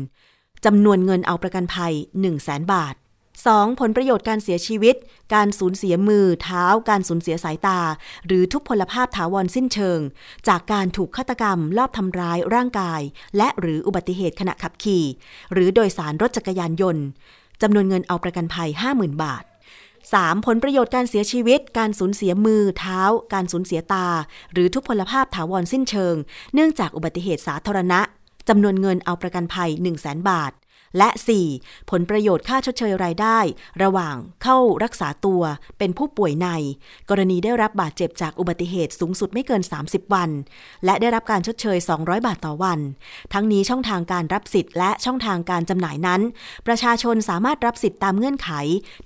[0.65, 2.95] จำนวนเงินเอาประกันภัย 1 0 0 0 0แบาท
[3.43, 3.79] 2.
[3.79, 4.95] ผลประโยชน์การเสียชีวิต
[5.33, 7.79] การสูญเสียมือ เท้า การสูญเสียสายตา
[8.25, 9.99] หรือทุพพลภาพถาวรสิ้นเชิง
[10.47, 13.01] จากการถูกฆาตกรรม ลอบทำร้ายร่างกาย
[13.37, 15.03] และหรืออุบัติเหตุขณะขับขี่
[15.53, 17.03] หรือโดยสารรถจักรยานยนต์
[17.61, 19.43] จำนวนเงินเอาประกันภัย 50,000 บาท
[19.93, 20.45] 3.
[20.45, 23.01] ผลประโยชน์การเสียชีวิต การสูญเสียมือ เท้า
[23.33, 24.07] การสูญเสียตา
[24.53, 26.15] หรือทุพพลภาพถาวรสิ้นเชิง
[26.53, 28.01] เนื่องจากอุบัติเหตุสาธารณะ
[28.49, 30.51] จำนวนเงินเอาประกันภัย 1 0 0 0 0แบาท
[30.97, 31.09] และ
[31.49, 31.89] 4.
[31.89, 33.39] ผลประโยชน์ค่าชดเชยรายได้
[33.83, 35.41] ระหว่างเข้ารักษาตัว
[35.77, 36.47] เป็นผู้ป่วยใน
[37.09, 40.29] กรณีได้รับบาดเจ็บจากอุบัติเหตุสูงสุดไม่เกิน 30 วัน
[40.85, 42.79] และได้รับการชดเชย 200 บาทต่อวัน
[43.33, 46.21] ทั้งนี้ช่องทางการรับสิทธิ์และช่องทางการจำหน่ายนั้น
[46.67, 48.49] ประชาชนสามารถรับสิทธิ์ตามเงื่อนไข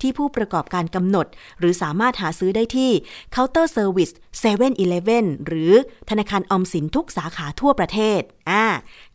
[0.02, 1.28] ที่ผู้ประกอบการกำหนด
[1.60, 2.92] หรือสามารถหาซื้อได้ที่
[3.32, 4.10] เคาน์เตอร์เซอร์วิส
[4.42, 5.72] 7 e เ e ่ e อหรือ
[6.10, 8.66] ธนาคารออมสินทุกสาขาทั่วประเทศ อ่า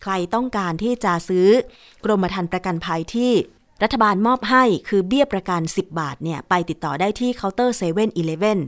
[0.02, 1.48] ใครต้องการที่จะซื้อ
[2.04, 3.32] กรมธรรม์ประกันภัยที่
[3.82, 8.58] รัฐบาลมอบให้คือเบี้ยประกัน 10 บาทเนี่ย ไปติดต่อได้ที่เคาน์เตอร์เซเว่นอีเลฟเว่น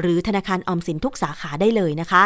[0.00, 2.24] หรือธนาคารออมสินทุกสาขาได้เลยนะคะ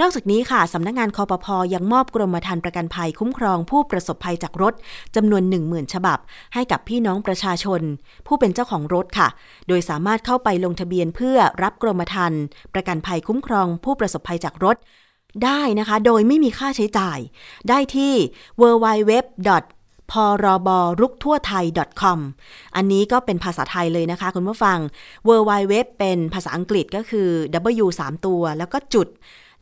[0.00, 4.74] นอกจากนี้ค่ะ สำนักงานคอปพอยังมอบกรมธรรม์ประกันภัยคุ้มครองผู้ประสบภัยจากรถ
[5.16, 6.18] จำนวน 10,000 ฉบับ
[6.54, 7.80] ให้กับพี่น้องประชาชน
[8.26, 9.28] ผู้เป็นเจ้าของรถค่ะ
[9.68, 12.40] โดยสามารถเข้าไปลงทะเบียนเพื่อรับกรมธรรม์
[12.74, 14.76] ประกันภัยคุ้มครองผู้ประสบภัยจากรถ
[15.44, 17.18] ได้นะคะ โดยไม่มีค่าใช้จ่าย
[17.68, 18.12] ได้ที่
[18.60, 19.12] www.
[20.12, 20.68] พรบ
[21.00, 21.64] รุกทั่วไทย
[22.00, 22.18] .com
[22.76, 24.78] อันนี้ก็เป็นภาษาไทยเลยนะคะ คุณผู้ฟัง
[25.28, 27.28] w w w เป็นภาษาอังกฤษก็คือ
[27.84, 29.08] w 3ตัว แล้วก็จุด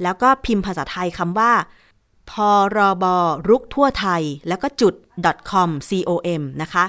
[0.03, 1.53] แล้วก็พิมพ์ภาษาไทยคำว่า
[2.31, 2.33] พ
[2.77, 3.05] รบ
[3.49, 4.95] รุกทั่วไทย แล้วก็จุด
[5.51, 5.71] .com
[6.11, 6.85] com นะคะ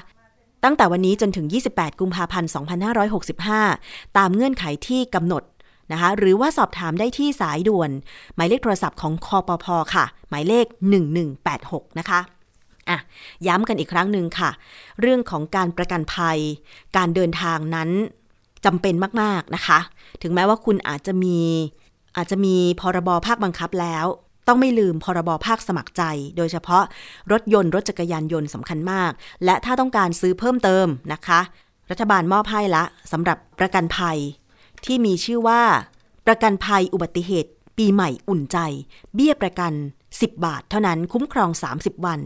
[0.63, 2.49] ตั้งแต่วันนี้จนถึง 28 กุมภาพันธ์
[3.53, 5.43] 2565 ตามเงื่อนไขที่กำหนด
[5.91, 7.91] นะคะ หรือว่าสอบถามได้ที่สายด่วน
[8.35, 9.65] หมายเลขโทรศัพท์ของคอปพ
[9.95, 10.65] ค่ะ หมายเลข
[11.31, 12.19] 1186 นะคะ
[12.89, 12.97] อะ
[13.47, 14.49] ย้ำกันอีกครั้งหนึ่งค่ะ
[15.01, 16.37] เรื่องของการประกันภัย
[16.97, 17.89] การเดินทางนั้น
[18.65, 19.79] จำเป็นมาก ๆ นะคะ
[20.21, 21.37] ถึงแม้ว่าคุณอาจจะมี
[22.17, 24.05] อาจจะมีพรบภาคบังคับแล้ว
[24.47, 26.03] ต้องไม่ลืมพรบภาคสมัครใจ
[26.37, 26.83] โดยเฉพาะ
[27.31, 29.11] รถยนต์รถจักรยานยนต์สำคัญมาก
[29.45, 31.39] และถ้าต้องการซื้อเพิ่มเติมนะคะ
[31.91, 34.17] รัฐบาลมอบให้ละสำหรับประกันภัย
[34.85, 35.61] ที่มีชื่อว่า
[36.27, 38.57] ประกันภัยอุบัติเหตุ ปีใหม่อุ่นใจ
[39.15, 39.73] เบี้ยประกัน
[40.09, 42.19] 10 บาท เท่านั้นคุ้มครอง 30 วัน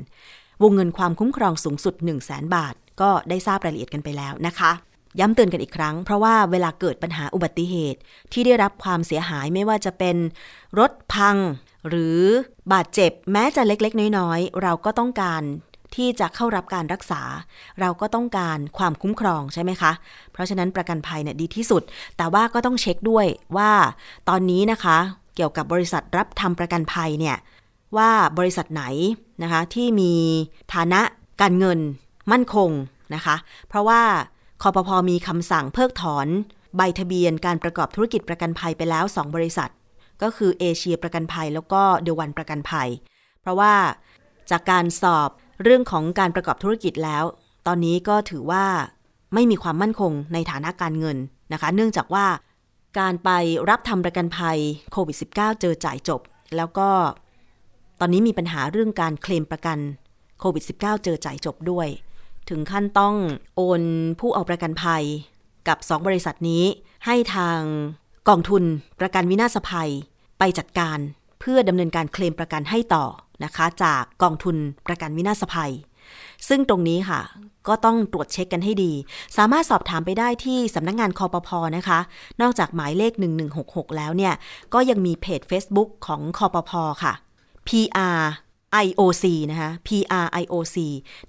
[0.63, 4.71] วงเงินความคุ้มครองสูงสุด 1 0 0 0 0แบาท ก็ได้ทราบรายละเอียดกันไปแล้วนะคะ
[5.19, 7.99] ย้ำเตือนกันอีกครั้ง เพราะว่าเวลาเกิดปัญหาอุบัติเหตุ
[8.31, 10.17] ที่ได้รับความเสียหายไม่ว่าจะเป็น
[10.79, 11.37] รถพัง
[11.89, 12.19] หรือ
[12.73, 15.43] บาดเจ็บแม้จะเล็กๆ น้อยๆ เราก็ต้องการ
[15.95, 17.21] ที่จะเข้ารับการรักษา
[17.79, 19.91] เราก็ต้องการความคุ้มครองใช่ไหมคะ
[20.31, 21.83] เพราะฉะนั้นประกันภัยเนี่ยดีที่สุด
[22.17, 23.25] แต่ว่าก็ต้องเช็คด้วย
[23.57, 23.71] ว่า
[24.29, 24.97] ตอนนี้นะคะ
[25.35, 27.37] เกี่ยวกับบริษัทรับทำประกันภัยเนี่ย
[27.97, 28.83] ว่าบริษัทไหน
[29.43, 30.13] นะคะที่มี
[30.73, 31.01] ฐานะ
[31.41, 31.79] การเงิน
[32.31, 32.69] มั่นคง
[33.15, 33.35] นะคะ
[33.67, 34.01] เพราะว่า
[34.61, 36.27] คอปพอมีคำสั่งเพิกถอน
[36.77, 39.69] ใบทะเบียนการประกอบธุรกิจประกันภัยไปแล้ว 2 บริษัท
[40.21, 42.89] ก็คือเอเชียประกันภัยแล้วก็เดวันประกันภัย
[43.41, 43.73] เพราะว่า
[44.51, 45.29] จากการสอบ
[45.63, 47.23] เรื่องของการประกอบธุรกิจแล้ว
[47.67, 48.65] ตอนนี้ก็ถือว่า
[49.33, 51.17] ไม่มีความมั่นคงในฐานะการเงิน
[51.53, 52.25] นะคะ เนื่องจากว่า
[52.99, 53.29] การไป
[53.69, 54.57] รับทำประกันภัย
[54.91, 56.21] โควิด -19 เจอจ่ายจบ
[56.55, 56.89] แล้วก็
[57.99, 59.77] ตอนนี้มีปัญหาเรื่องการเคลมประกัน
[60.39, 61.87] โควิด -19 เจอจ่ายจบด้วย
[62.49, 63.15] ถึงขั้นต้อง
[63.55, 63.81] โอน
[64.19, 65.03] ผู้เอาประกันภัย
[65.67, 66.63] กับ 2 บริษัทนี้
[67.05, 67.59] ให้ทาง
[68.29, 68.63] กองทุน
[68.99, 69.91] ประกันวินาศภัย
[70.39, 70.97] ไปจัดการ
[71.39, 73.05] เพื่อดำเนินการเคลมประกันให้ต่อ
[73.43, 74.55] นะคะ จากกองทุน
[74.87, 75.73] ประกันวินาศภัย
[76.47, 77.21] ซึ่งตรงนี้ค่ะ
[77.67, 78.93] ก็ต้องตรวจเช็คกันให้ดี
[79.37, 81.99] สามารถสอบถามไปได้ที่สำนักงงานคอปพนะคะ
[82.41, 83.13] นอกจากหมายเลข
[83.55, 84.33] 1166 แล้วเนี่ย
[84.73, 86.71] ก็ยังมีเพจ Facebook ของคอปพ
[87.03, 87.13] ค่ะ
[87.67, 88.21] PR
[88.85, 90.77] IOC นะคะ PR IOC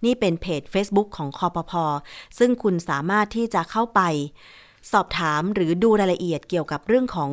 [0.04, 1.72] นี่เป็นเพจ Facebook ของคอปพ
[2.38, 4.00] ซึ่งคุณสามารถที่จะเข้าไป
[4.92, 7.32] สอบถามหรือดูรายละเอียดเกี่ยวกับเรื่องของ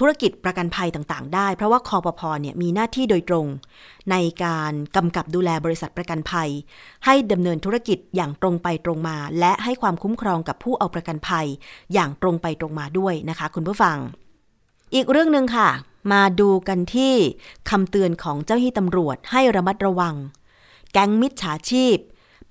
[0.00, 3.46] ธุรกิจประกันภัยต่างๆ ได้ เพราะว่าคอปพเนี่ยมีหน้าที่โดยตรง
[4.10, 6.50] ในการกำกับดูแลบริษัทประกันภัย
[7.04, 11.46] ให้ดำเนินธุรกิจอย่างตรงไปตรงมา และให้ความคุ้มครองกับผู้เอาประกันภัย
[11.92, 13.96] อย่างตรงไปตรงมาด้วยนะคะ คุณผู้ฟัง
[14.94, 15.68] อีกเรื่องหนึ่งค่ะ
[16.12, 17.14] มาดูกันที่
[17.70, 20.14] คำเตือนของเจ้าหน้าที่ตำรวจให้ระมัดระวัง
[20.92, 21.96] แก๊งมิจฉาชีพ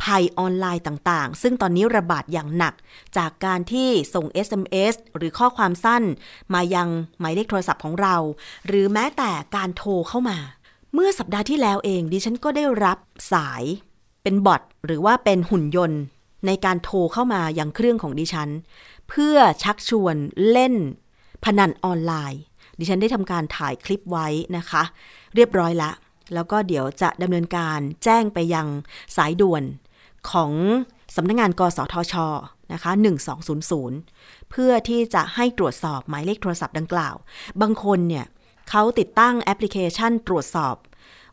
[0.04, 2.74] ภัยออนไลน์ต่างๆ ซึ่งตอนนี้ระบาดอย่างหนัก
[3.18, 6.04] จากการที่ส่ง SMS หรือข้อความสั้น
[6.54, 6.88] มายัง
[7.20, 8.16] หมายเลขโทรศัพท์ของเรา
[8.68, 10.38] หรือแม้แต่การโทรเข้ามา
[10.94, 12.98] เมื่อสัปดาห์ที่แล้วเองดิฉันก็ได้รับ
[13.34, 13.64] สาย
[14.24, 16.02] เป็นบอทหรือว่าเป็นหุ่นยนต์
[16.46, 18.50] ในการโทรเข้ามายังเครื่องของดิฉัน
[19.10, 20.16] เพื่อชักชวน
[20.52, 20.76] เล่น
[21.44, 22.42] พนันออนไลน์
[22.80, 24.84] ดิฉันได้ทำการถ่ายคลิปไว้นะคะ
[25.36, 25.92] เรียบร้อยละ
[26.34, 28.68] แล้วก็เดี๋ยวจะดำเนินการแจ้งไปยัง
[29.18, 29.64] สายด่วน
[30.32, 30.52] ของ
[31.16, 32.14] สำนักงงานกสทช
[32.74, 32.92] นะคะ
[33.72, 37.16] 1200 เพื่อที่จะให้ตรวจสอบหมายเลขโทรศัพท์ดังกล่าว
[37.62, 38.26] บางคนเนี่ย
[38.70, 40.76] เขาติดตั้งแอปพลิเคชันตรวจสอบ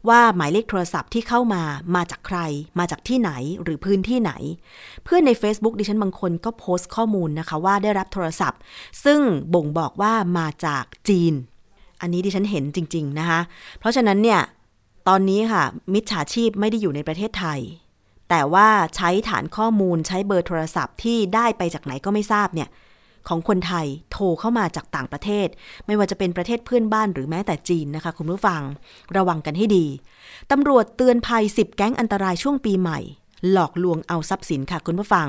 [0.09, 1.62] ว่าหมายเลขโทรศัพท์ที่เข้ามา
[1.96, 2.38] มาจากใคร
[2.79, 3.31] มาจากที่ไหน
[3.62, 4.33] หรือพื้นที่ไหน
[5.05, 8.61] เพื่อนใน Facebook ดิฉันบางคนก็โพสต์ข้อมูลนะคะว่าได้รับโทรศัพท์
[9.05, 9.20] ซึ่ง
[9.55, 11.35] บ่งบอกว่ามาจากจีน
[12.01, 13.40] อันนี้ดิฉันเห็นจริง ๆ นะคะ
[13.79, 14.40] เพราะฉะนั้นเนี่ย
[15.09, 17.61] ตอนนี้ค่ะมิจฉาชีพไม่ได้อยู่ในประเทศไทย
[18.30, 22.68] แต่ว่าใช้ฐานข้อมูลใช้เบอร์โทรศัพท์ที่ได้ไปจากไหนก็ไม่ทราบเนี่ย
[23.28, 25.48] ของคนไทยโทรเข้ามาจากต่างประเทศ
[25.86, 28.60] ไม่ว่าจะเป็นประเทศเพื่อนบ้านหรือแม้แต่จีนนะคะ คุณผู้ฟัง
[29.16, 29.86] ระวังกันให้ดี
[30.50, 33.00] ตำรวจเตือนภัย 10 แก๊งอันตรายช่วงปีใหม่
[33.50, 35.28] หลอกลวงเอาทรัพย์สินค่ะคุณผู้ฟัง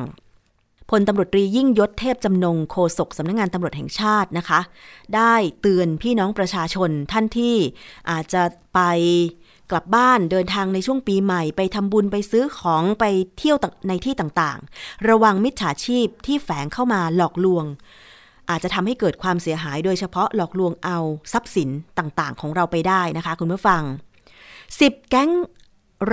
[0.89, 4.59] พลตำรวจตรียิ่งยศเทพจำนงโฆษกสำนักงงานตำรวจแห่งชาตินะคะ
[5.15, 7.55] ได้เตือนพี่น้องประชาชนท่านที่
[8.09, 8.79] อาจจะไป
[9.71, 13.05] กลับบ้านเดินทางในช่วงปีใหม่ ไปทำบุญไปซื้อของไป
[13.37, 17.65] เที่ยวในที่ต่างๆ ระวังมิจฉาชีพที่แฝงเข้ามาหลอกลวง
[18.49, 20.97] อาจจะทำให้เกิดความเสียหายโดยเฉพาะหลอกลวงเอา
[21.33, 23.81] ทรัพย์สินต่างๆ ของเราไปได้นะคะ คุณผู้ฟัง
[24.45, 25.31] 10 แก๊ง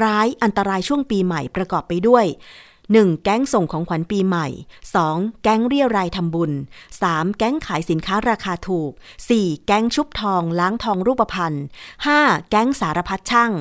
[0.03, 2.25] ร้ายอันตรายช่วงปีใหม่ประกอบไปด้วย
[2.93, 3.25] 1.
[3.25, 4.47] แก๊งส่งของขวัญปีใหม่
[4.95, 5.43] 2.
[5.43, 6.53] แก๊งเรียรายทำบุญ
[6.95, 7.39] 3.
[7.39, 8.93] แก๊งขายสินค้าราคาถูก
[9.29, 9.67] 4.
[9.67, 11.55] แก๊งชุบทองล้างทองรูปพรรณ
[12.03, 12.51] 5.
[12.51, 13.53] แก๊งสารพัดช่าง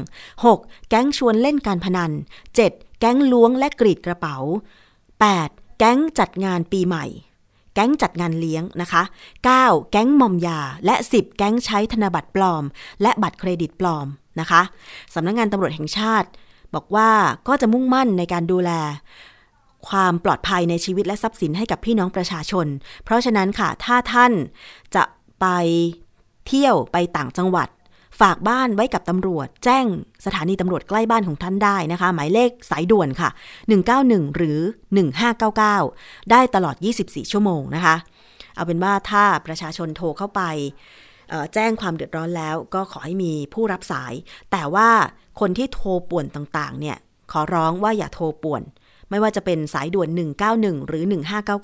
[0.44, 0.90] 6.
[0.90, 2.12] แก๊งชวนเล่นการพนัน
[2.56, 3.00] 7.
[3.00, 4.38] แก๊งล้วงและกรีดกระเป๋า
[5.08, 5.80] 8.
[5.80, 7.06] แก๊งจัดงานปีใหม่
[7.74, 9.04] แก๊งจัดงานเลี้ยงนะคะ
[9.48, 9.92] 9.
[9.92, 12.64] แก๊งมอมยา และ 10 แก๊งใช้ธนบัตรปลอม
[13.02, 14.08] และบัตรเครดิตปลอม
[14.40, 14.62] นะคะ
[15.14, 16.30] สำนักงงานตำรวจแห่งชาติ
[16.76, 17.10] บอกว่า
[17.48, 18.72] ก็จะมุ่งมั่นในการดูแล
[19.88, 22.68] ความปลอดภัยในชีวิตและทรัพย์สินให้กับพี่น้องประชาชน
[23.04, 24.32] เพราะฉะนั้นค่ะ ถ้าท่าน
[24.96, 25.04] จะ
[25.42, 25.46] ไป
[26.48, 27.68] เที่ยวไปต่างจังหวัด
[28.22, 29.86] ฝากบ้านไว้กับตำรวจ แจ้ง
[30.26, 33.30] สถานีตำรวจใกล้บ้านของท่านได้นะคะ หมายเลขสายด่วนค่ะ
[33.84, 34.60] 191 หรือ
[35.42, 37.96] 1599 ได้ตลอด 24 ชั่วโมงนะคะ
[38.56, 40.42] เอาเป็นว่าถ้าประชาชนโทรเข้าไป
[41.54, 44.14] แจ้งความเดือดร้อนแล้วก็ขอให้มีผู้รับสาย
[44.52, 44.90] แต่ว่า
[45.40, 46.98] คนที่โทรป่วนต่างๆ เนี่ย
[47.32, 48.64] ขอร้องว่าอย่าโทรป่วน
[49.10, 50.10] ไม่ว่าจะเป็นสายด่วน
[50.50, 51.04] 191 หรือ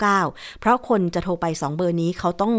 [0.60, 2.54] เพราะคนจะโทรไป 2 เบอร์นี้เขาต้อง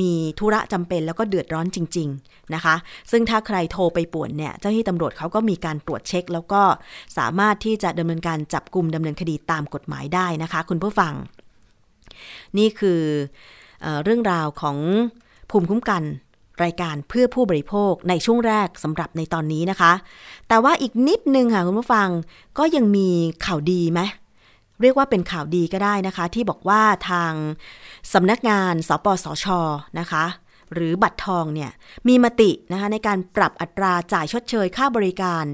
[0.00, 2.74] มีธุระจำเป็นแล้วก็เดือดร้อนจริง ๆ นะคะ
[3.10, 6.62] ซึ่งถ้าใครโทรไปป่วนเนี่ย เจ้าหน้าที่ตำรวจเขาก็มีการตรวจเช็ค แล้วก็
[7.18, 11.12] สามารถที่จะดำเนินการจับกลุ่มดำเนินคดีตามกฎหมายได้นะคะ คุณผู้ฟัง
[12.58, 13.00] นี่คือ
[13.82, 14.76] เอเรื่องราวของ
[15.50, 16.02] ภูมิคุ้มกัน
[16.62, 19.92] รายการเพื่อผู้บริโภคในช่วงแรกสำหรับในตอนนี้นะคะ
[20.48, 22.08] แต่ว่าอีกนิดนึงค่ะคุณผู้ฟัง
[22.58, 23.08] ก็ยังมี
[23.44, 24.00] ข่าวดีไหม
[24.80, 27.32] เรียกว่าเป็นข่าวดีก็ได้นะคะ ที่บอกว่าทาง
[28.12, 29.46] สำนักงานสปสช
[30.00, 30.24] นะคะ
[30.74, 31.70] หรือบัตรทองเนี่ย
[32.08, 35.44] มีมตินะคะในการปรับอัตราจ่ายชดเชยค่าบริการ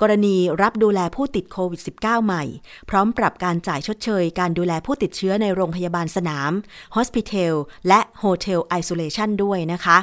[0.00, 2.44] กรณีรับดูแลผู้ติดโควิด -19 ใหม่
[2.90, 6.52] พร้อมปรับการจ่ายชดเชย การดูแลผู้ติดเชื้อในโรงพยาบาลสนาม
[6.96, 7.54] Hospital
[7.88, 9.98] และ Hotel Isolation ด้วยนะคะ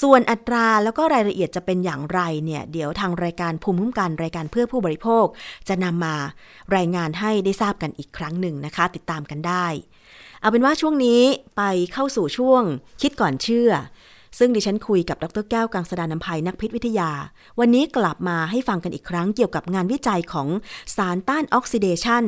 [0.00, 5.26] ส่วนอัตราแล้วก็รายละเอียดจะเป็นอย่างไรเนี่ยเดี๋ยวทางรายการภูมิคุ้มกันรายการเพื่อผู้บริโภค
[5.68, 6.16] จะนำมา
[6.76, 9.66] รายงานให้ได้ทราบกันอีกครั้งหนึ่งนะคะ ติดตามกันได้
[10.40, 11.22] เอาเป็นว่าช่วงนี้
[11.56, 12.62] ไปเข้าสู่ช่วง
[13.02, 13.70] คิดก่อนเชื่อ
[14.38, 17.10] ซึ่งดิฉันคุยกับดรแก้วกังสดานนภัยนักพิษวิทยา
[17.60, 20.48] วันนี้กลับมาให้ฟังกันอีกครั้งเกี่ยวกับงานวิจัยของ
[20.96, 22.24] สารต้านออกซิเดชัน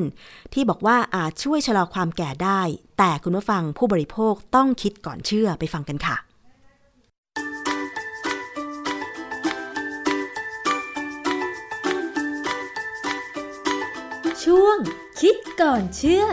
[0.52, 2.60] ที่บอกว่าอาจช่วยชะลอความแก่ได้
[2.98, 6.33] แต่คุณผู้ฟังผู้บริโภคต้องคิดก่อนเชื่อไปฟังกันค่ะ
[14.44, 14.76] ช่วง
[15.20, 16.24] คิดก่อนเชื่อ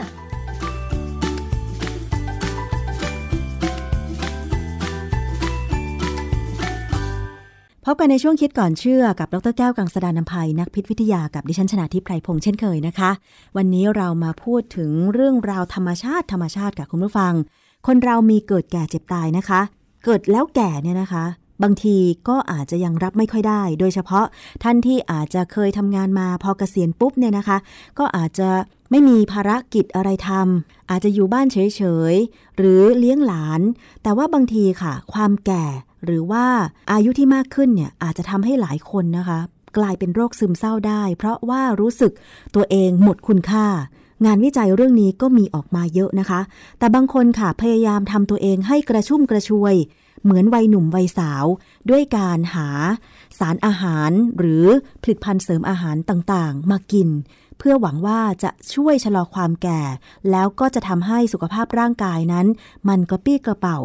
[7.86, 13.12] พบกันในช่วงคิดก่อนเชื่อกับดรแก้วกังสดานนภัยนักพิษวิทยากับดิฉันชนาทิพไพรพงษ์เช่นเคยนะคะ
[13.58, 17.34] วันนี้เรามาพูดถึงเรื่องราวธรรมชาติธรรมชาติกับคุณผู้ฟัง
[17.88, 19.62] คนเรามีเกิดแก่เจ็บตายนะคะ
[20.06, 21.26] เกิดแล้วแก่เนี่ยนะคะ
[21.64, 21.98] บางที
[22.30, 24.26] ก็อาจจะยังรับไม่ค่อยได้ โดยเฉพาะ
[24.64, 27.58] ท่านที่อาจจะเคยทำงานมาพอเกษียณปุ๊บเนี่ยนะคะ
[28.00, 28.50] ก็อาจจะ
[28.92, 31.82] ไม่มีภารกิจอะไรทำอาจจะอยู่บ้านเฉ
[32.14, 33.62] ยๆ หรือเลี้ยงหลาน
[34.04, 35.66] แต่ว่าบางทีค่ะ ความแก่
[36.06, 36.46] หรือว่า
[36.92, 39.40] อายุที่มากขึ้นเนี่ยอาจจะทำให้หลายคนนะคะ
[39.78, 42.12] กลายเป็นโรคซึมเศร้าได้ เพราะว่ารู้สึก
[42.56, 43.68] ตัวเองหมดคุณค่า
[44.26, 46.42] งานวิจัยเรื่องนี้ก็มีออกมาเยอะนะคะ
[46.80, 49.76] แต่บางคนค่ะพยายามทำตัวเองให้กระชุ่มกระชวย
[50.24, 51.46] เหมือนวัยหนุ่มวัยสาว
[51.90, 52.70] ด้วยการหา
[53.40, 54.66] สารอาหารหรือ
[55.02, 57.10] ผลิตภัณฑ์เสริมอาหารต่างๆ มากิน
[57.58, 59.82] เพื่อหวังว่าจะช่วยชะลอความแก่
[60.32, 62.48] แล้วก็จะทำให้สุขภาพร่างกายนั้น
[62.88, 63.80] มันกระปี้กระเป๋า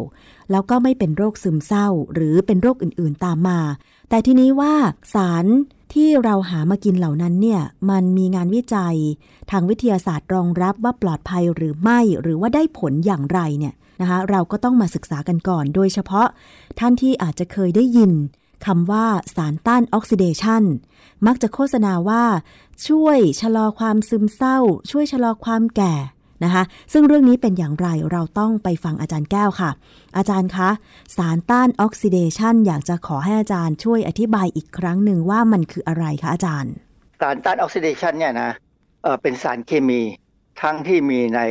[0.51, 3.59] แล้วก็ไม่เป็นโรคซึมเศร้า หรือเป็นโรคอื่นๆตามมา
[4.09, 4.73] แต่ทีนี้ว่า
[5.13, 5.45] สาร
[5.93, 8.97] ที่เราหามากินเหล่านั้นเนี่ยมันมีงานวิจัย
[9.51, 16.27] ทางวิทยาศาสตร์รองรับว่าปลอดภัยหรือไม่หรือว่าได้ผลอย่างไรเนี่ย นะคะเราก็ต้องมาศึกษากันก่อน โดยเฉพาะ
[16.79, 18.11] ท่านที่อาจจะเคยได้ยิน
[18.65, 19.05] คำว่า
[19.35, 20.63] สารต้านออกซิเดชัน
[21.27, 22.23] มักจะโฆษณาว่า
[22.87, 24.57] ช่วยชะลอความซึมเศร้า
[24.91, 25.95] ช่วยชะลอความแก่
[26.43, 29.71] นะคะซึ่งเรื่องนี้เป็นอย่างไรเราต้องไปฟังอาจารย์แก้วค่ะ
[30.17, 30.69] อาจารย์คะ
[31.17, 36.73] สารต้านออกซิเดชันอยากจะขอให้อาจารย์ช่วยอธิบายอีกครั้งหนึ่งว่ามันคืออะไรคะอาจารย์
[37.21, 40.01] สารต้านออกซิเดชันเนี่ยนะเป็นสารเคมี
[40.61, 41.41] ทั้งที่มีใน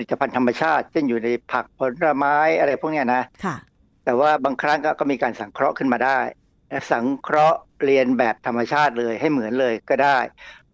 [0.00, 3.56] ผลิตภัณฑ์ธรรมชาติเช่นอยู่ในผักผลไม้อะไรพวกเนี้ยนะค่ะ
[4.04, 6.18] แต่ว่าบางครั้งก็ก็มีการสังเคราะห์ขึ้นมาได้
[6.68, 10.18] และสังเคราะห์เลียนแบบธรรมชาติเลยให้เหมือนเลยก็ได้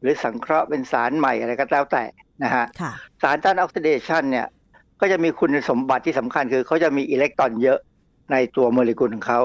[0.01, 2.05] หรือสังเคราะห์เป็นสารใหม่อะไรก็แล้วแต่
[2.43, 4.47] นะฮะค่ะสารต้านออกซิเดชันเนี่ย
[5.01, 7.79] ก็จะมีคุณสมบัติที่สำคัญคือเขาจะมีอิเล็กตรอนเยอะ
[8.33, 9.41] ในตัวโมเลกุลของเขา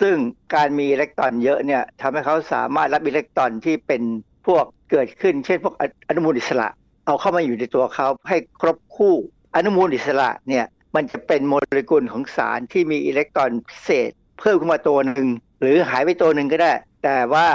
[0.00, 0.16] ซึ่ง
[0.54, 4.02] การมีอิเล็กตรอนเยอะเนี่ยทำให้เขาสามารถรับอิเล็กตรอนที่เป็น
[4.46, 6.68] พวกเกิดขึ้น เช่นพวกอนุมูลอิสระ
[7.06, 9.14] เอาเข้ามาอยู่ในตัวเขาให้ครบคู่
[9.54, 10.64] อนุมูลอิสระเนี่ย
[10.94, 15.28] มันจะเป็นโมเลกุลของสารที่มีอิเล็กตรอนพิเศษ เพิ่มขึ้นมาตัวหนึ่ง
[15.60, 16.72] หรือหายไปตัวหนึ่งก็ได้
[17.04, 17.46] แต่ว่า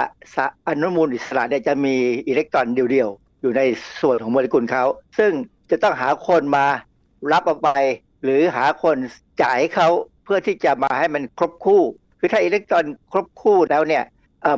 [0.68, 1.94] อนุมูลอิสระเนี่ยจะมี
[2.28, 3.62] อิเล็กตรอนเดียวๆอยู่ใน
[4.00, 4.84] ส่วนของโมเลกุลเขา
[5.18, 5.32] ซึ่ง
[5.70, 6.66] จะต้องหาคนมา
[7.32, 7.68] รับเอาไป
[8.24, 8.96] หรือหาคน
[9.42, 9.88] จ่ายเขา
[10.24, 11.82] เพื่อที่จะมาให้มันครบคู่
[12.18, 14.04] คือถ้าอิเล็กตรอนครบคู่แล้วเนี่ย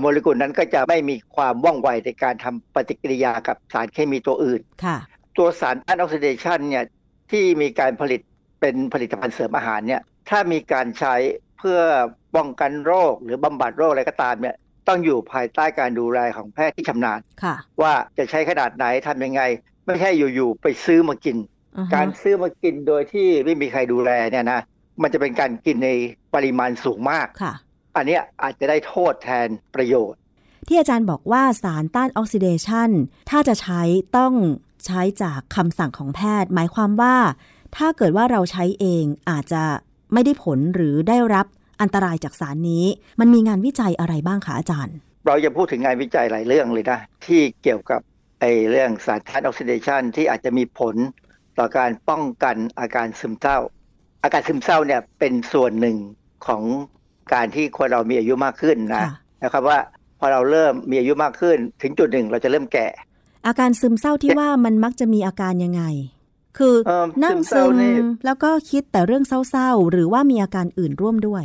[0.00, 4.96] โมเลกุลนั้นก็จะไม่มีความว่องไวในการทำปฏิกิริยากับสารเคมีตัวอื่นค่ะ
[5.38, 6.84] ตัวสารต้านออกซิเดชันเนี่ย
[7.30, 8.20] ที่มีการผลิต
[8.60, 11.14] เป็นผลิตภัณฑ์เสริมอาหารเนี่ยถ้ามีการใช้
[11.58, 11.80] เพื่อ
[12.36, 14.56] ป้องกันโรคหรือบำบัดโรคอะไรก็ตามเนี่ย
[14.88, 19.42] ต้องอยู่ภายใต้การดูแลของแพทย์ที่ชำนาญค่ะว่าจะใช้ขนาดไหนทำยังไง
[19.86, 21.36] ไม่ใช่อยู่ๆไปซื้อมากิน
[21.76, 24.60] อือฮะการซื้อมากินโดยที่ไม่มีใครดูแลเนี่ยนะ
[25.02, 25.90] มันจะเป็นการกินใน
[26.34, 27.54] ปริมาณสูงมากค่ะ
[27.96, 30.20] อันเนี้ยอาจจะได้โทษแทนประโยชน์
[30.68, 32.90] ที่อาจารย์บอกว่าสารต้านออกซิเดชัน
[33.30, 33.80] ถ้าจะใช้
[34.18, 34.35] ต้อง
[34.87, 37.16] ใช้จากคำสั่งของแพทย์ หมายความว่า
[37.76, 39.62] ถ้าเกิดว่าเราใช้เองอาจจะ
[40.12, 41.46] ไม่ได้ผลหรือได้รับ
[41.80, 42.85] อันตรายจากสารนี้
[43.20, 48.00] มันมีงานวิจัยอะไรบ้างคะอาจารย์ เราจะพูดถึงงานวิจัยหลายเรื่องเลยนะ ที่เกี่ยวกับ
[48.40, 50.94] ไอ้เรื่องสารต้านออกซิเดชันที่อาจจะมีผล
[51.59, 53.59] ต่อการป้องกันอาการซึมเศร้า
[54.24, 55.96] อาการซึมเศร้าเนี่ยเป็นส่วนหนึ่ง
[56.46, 56.62] ของ
[57.32, 59.78] การที่คนเรามีอายุมากขึ้นนะค่ะนะครับว่า
[60.18, 62.87] พอเราเริ่มมีอายุมากขึ้น ถึงจุดหนึ่งเราจะเริ่มแก่
[63.46, 65.82] อาการซึมเศร้าที่ว่ามันมักจะมีอาการยังไง
[66.58, 71.44] คือเอ่อนั่งซึมเศซึร้ามนี่แล้วก็คิดแต่เรื่องเศร้าๆหรือว่ามีอาการอื่นร่วมด้วย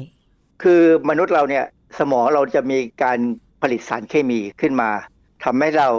[0.63, 1.65] คือมนุษย์เราเนี่ย
[1.99, 3.19] สมองเราจะมีการ
[3.61, 4.89] ผลิตสารเคมีขึ้นมา
[5.43, 5.89] ทำให้เรา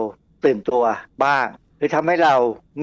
[0.45, 0.83] ตื่นตัว
[1.25, 2.35] บ้าง หรือทำให้เรา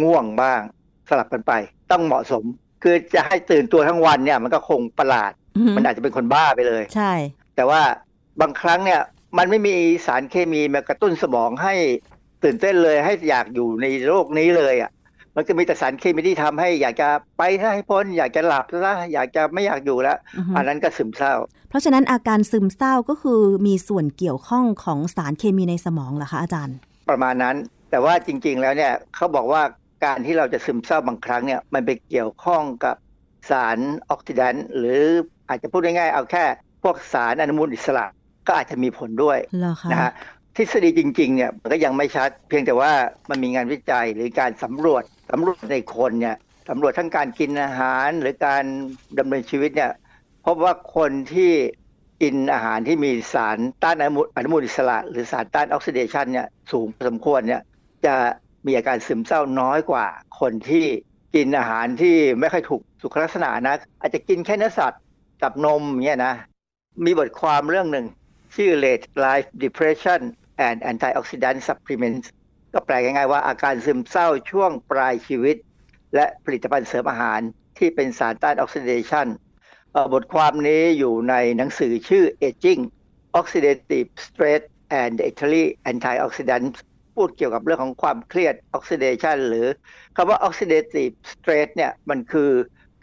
[0.02, 0.62] ง่วงบ้าง
[1.10, 1.54] สลับกันไป
[1.92, 2.44] ต้องเหมาะสม
[2.84, 5.47] คือจะให้ตื่นตัวทั้งวันเนี่ยมันก็คงประหลาดอือหือ
[5.78, 7.14] มันอาจจะเป็นคนบ้าไปเลย ใช่
[7.56, 7.82] แต่ว่า
[8.42, 9.02] บางครั้งเนี่ย
[9.38, 11.74] มันไม่มีสารเคมีมากระตุ้นสมองให้
[12.44, 14.92] ตื่นเต้นเลยให้อยากอยู่ในโลกนี้เลยอะ
[15.36, 21.34] มันก็มีแต่สารเคมีที่ทำให้อยากจะไปซะให้พ้น อยากจะหลับซะอยากจะไม่อยากอยู่แล้วอือหืออันนั้นก็ซึมเศร้า
[21.70, 26.78] เพราะฉะนั้นอาการซึมเศร้าก็คือมีส่วนเกี่ยวข้องของสารเคมีในสมองเหรอคะอาจารย์
[27.10, 27.56] ประมาณนั้น
[27.90, 29.62] แต่ว่าจริง ๆ แล้วเนี่ยเขาบอกว่า
[30.06, 32.96] การที่เราจะซึมเศร้าบางครั้งเนี่ยมันไปเกี่ยวข้องกับ
[33.50, 33.78] สาร
[34.10, 35.02] ออกซิแดนต์หรือ
[35.50, 36.44] อาจจะพูดง่ายๆเอาแค่
[36.84, 38.06] พวกสารอนุมูลอิสระ
[38.48, 40.12] ก็อาจจะมีผลด้วยเหรอคะนะฮะ
[40.56, 42.92] ทฤษฎีจริงๆเนี่ยมันก็ยังไม่ชัด เพียงแต่ว่า
[43.30, 46.36] มันมีงานวิจัยหรือการสำรวจสำรวจในคนเนี่ย
[46.70, 48.64] สำรวจทั้งการกินอาหารหรือการ
[49.20, 49.92] ดำเนินชีวิตเนี่ย
[50.46, 51.52] พบว่าคนที่
[52.22, 57.62] กินอาหารที่มีสารต้านอนุมูลอนุมูลอิสระ หรือสารต้านออกซิเดชันเนี่ยสูงพอสมควรเนี่ย
[58.06, 58.16] จะ
[58.66, 60.06] มีอาการซึมเศร้าน้อยกว่า
[60.40, 60.86] คนที่
[61.36, 65.02] กินอาหารที่ไม่ค่อยถูกสุขลักษณะนะอาจจะกินแค่เนื้อสัตว์
[65.42, 66.36] กับนมเนี่ยนะ
[67.06, 68.06] มีบทความเรื่องหนึ่ง
[68.56, 70.22] ชื่อ Late Life Depression
[70.68, 72.28] and Antioxidant Supplements
[72.74, 75.58] ก็แปลง่ายๆว่าอาการซึมเศร้าช่วงปลายชีวิต
[76.16, 77.40] และผลิตภัณฑ์เสริมอาหาร
[77.78, 79.28] ที่เป็นสารต้านออกซิเดชัน
[80.14, 82.82] บทความนี้อยู่ในหนังสือชื่อ Aging
[83.40, 84.62] Oxidative Stress
[85.02, 86.78] and Dietary Antioxidants
[87.16, 89.68] พูดเกี่ยวกับเรื่องของความเครียดออกซิเดชันหรือ
[90.16, 92.50] คำว่า Oxidative Stress เนี่ยมันคือ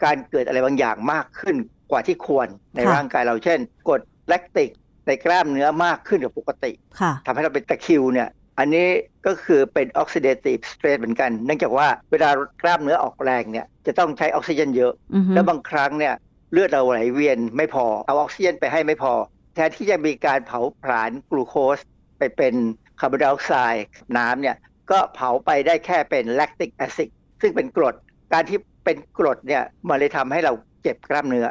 [0.03, 1.57] การเกิดอะไรบางอย่างมากขึ้น
[1.91, 4.69] กว่าที่ควรในค่ะร่างกายเราเช่นกรดแลคติก
[5.07, 8.87] ในกล้ามเนื้อมากขึ้นกว่าปกติค่ะทำให้เราเป็นตะคริวเนี่ยอันนี้
[9.25, 12.29] ก็คือเป็น oxidative stress เหมือนกัน เนื่องจากว่าเวลา
[12.61, 16.13] กล้ามเนื้อออกแรงเนี่ยจะต้องใช้ออกซิเจนเยอะอือฮึแล้วบางครั้งเนี่ย
[16.51, 19.13] เลือดเราไหลเวียนไม่พอเอาออกซิเจนไปให้ไม่พอ
[19.55, 21.79] แทนที่จะมีการเผาผลาญกลูโคส
[22.19, 22.53] ไปเป็น
[22.99, 23.85] คาร์บอนไดออกไซด์
[24.17, 24.55] น้ำเนี่ย
[24.91, 27.09] ก็เผาไปได้แค่เป็น lactic acid
[27.41, 27.95] ซึ่งเป็นกรด
[28.33, 31.47] การที่เป็นกรดเนี่ยมันเลยทำให้เราเจ็บกล้ามเนื้อ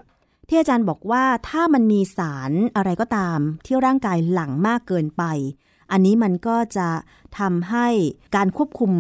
[0.49, 5.23] ที่อาจารย์บอกว่าถ้ามันมีสารอะไรก็ตาม ที่ร่างกายหลั่งมากเกินไป
[5.93, 6.89] อันนี้มันก็จะ
[7.39, 7.87] ทำให้
[8.37, 8.93] การควบคุม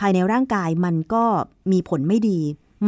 [0.00, 1.24] ภายในร่างกายมันก็
[1.72, 2.38] มีผลไม่ดี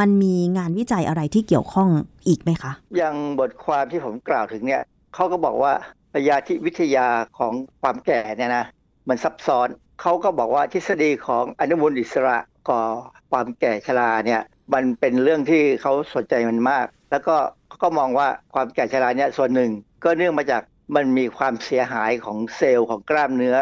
[0.00, 1.88] มันมีงานวิจัยอะไรที่เกี่ยวข้อง
[2.26, 4.82] อีกไหมคะ อย่างบทความที่ผมกล่าวถึงเนี่ย
[5.14, 5.72] เขาก็บอกว่า
[6.16, 7.06] ระยะที่วิทยา
[7.38, 8.64] ของความแก่เนี่ยนะ
[9.08, 9.68] มันซับซ้อน
[10.00, 12.82] เขาก็บอกว่าทฤษฎีของอนุมูลอิสระก่อ
[13.30, 14.42] ความแก่ชราเนี่ย
[14.74, 17.36] มันเป็นเรื่องที่เขาสนใจมันมาก แล้วก็
[17.84, 19.70] ก็มองว่าความแก่ชราเนี่ยส่วนหนึ่ง
[20.04, 20.62] ก็เนื่องมาจาก
[20.96, 23.56] มันมีความเสียหายของเซลล์ของกล้ามเนื้อ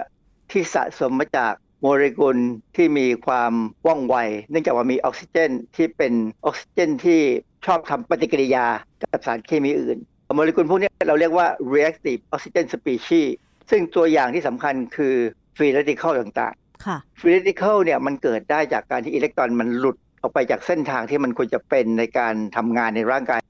[0.51, 2.37] ที่สะสมมาจากโมเลกุล
[2.77, 3.53] ที่มีความ
[3.87, 4.17] ว่องไว
[4.51, 6.13] เนื่องจากว่ามีออกซิเจนที่เป็น
[6.45, 7.21] ออกซิเจนที่
[7.67, 8.67] ชอบทำปฏิกิริยา
[9.03, 9.99] กับสารเคมีอื่น
[10.35, 13.29] โมเลกุลพวกนี้เราเรียกว่า reactive oxygen species
[13.71, 15.15] ซึ่งตัวอย่างที่สำคัญคือ
[15.57, 16.55] free radical ต่าง
[16.87, 23.41] ค่ะๆ free radical เนี่ยมันเกิดได้จากการที่อิเล็กตรอนมันหลุดออกไปจากเส้นทางที่มันควรจะเป็นในการทำงานในร่างกาย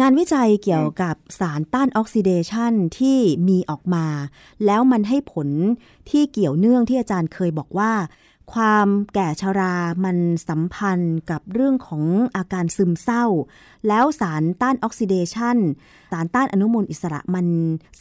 [0.00, 4.06] งานวิจัยเกี่ยวกับสารต้านออกซิเดชันที่มีออกมา
[4.66, 5.48] แล้วมันให้ผล
[6.10, 7.92] ที่เกี่ยวเนื่องที่อาจารย์เคยบอกว่า
[8.52, 12.04] ความแก่ชรามันสัมพันธ์กับเรื่องของ
[12.36, 13.24] อาการซึมเศร้า
[13.88, 15.56] แล้วสารต้านออกซิเดชัน
[16.12, 17.46] สารต้านอนุมูลอิสระมัน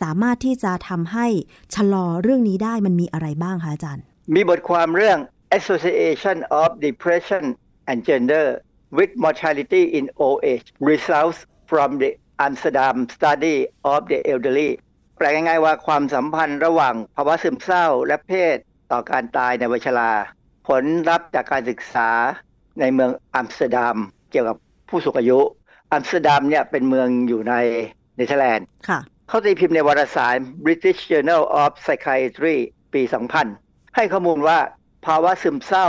[0.01, 1.27] สามารถที่จะทำให้
[1.75, 4.03] ชะลอเรื่องนี้ได้มันมีอะไรบ้างคะอาจารย์
[4.35, 5.19] มีบทความเรื่อง
[5.59, 7.43] Association of Depression
[7.89, 8.45] and Gender
[8.97, 12.11] with Mortality in Old Age Results from the
[12.45, 13.57] Amsterdam Study
[13.93, 14.69] of the Elderly
[15.17, 18.57] แปลง่ายๆว่าความสัมพันธ์ระหว่างภาวะซึมเศร้าและเพศ
[18.91, 20.11] ต่อการตายในวัยชรา
[20.67, 22.09] ผลลัพธ์จากการศึกษา
[22.79, 23.97] ในเมืองอัมสเตอร์ดัม
[24.31, 24.57] เกี่ยวกับ
[24.89, 25.39] ผู้สูงอายุ
[25.91, 27.53] อัมสเตอร์ดัมเนี่ยเป็นเมืองอยู่ใน
[28.15, 32.57] เนเธอร์แลนด์ค่ะเขาตีพิมพ์ในวารสาร British Journal of Psychiatry
[32.93, 33.01] ปี
[33.49, 34.59] 2000 ให้ข้อมูลว่า
[35.05, 35.87] ภาวะซึมเศร้า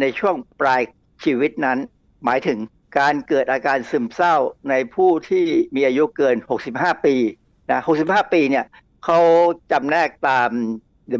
[0.00, 0.82] ในช่วงปลาย
[1.24, 1.78] ชีวิตนั้น
[2.24, 2.58] หมายถึง
[2.98, 4.34] การเกิดอาการซึมเศร้า
[4.70, 5.44] ในผู้ที่
[5.76, 6.36] มีอายุเกิน
[6.70, 7.16] 65 ปี
[7.70, 8.64] นะ65 ปีเนี่ย
[9.04, 9.18] เขา
[9.72, 10.50] จำแนกตาม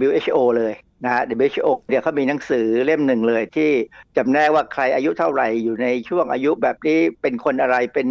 [0.07, 3.70] WHO เลยนะฮะ WHO เดี๋ยวเขามีหนังสือเล่มหนึ่งเลยที่
[4.16, 8.09] จำแนกว่าใครอายุเท่าไหร่อยู่ในช่วงอายุแบบนี้เป็นคนอะไรเป็น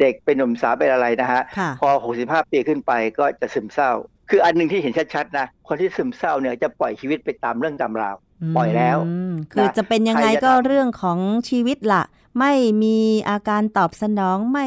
[0.00, 1.88] เด็กเป็นหนุ่มสาวเป็นอะไรนะฮะค่ะพอ
[2.22, 3.90] 65 ปีขึ้นไปก็จะซึมเศร้า
[4.30, 8.16] คืออันหนึ่งที่เห็นชัดๆนะคนที่ซึมเศร้าเนี่ยจะปล่อยชีวิตไปตามเรื่องตามราว
[8.56, 8.98] ปล่อยแล้ว
[9.32, 12.02] มคือจะเป็นยังไงใครจะก็ทำเรื่องของชีวิตละ
[12.38, 12.98] ไม่มี
[13.30, 14.66] อาการตอบสนองไม่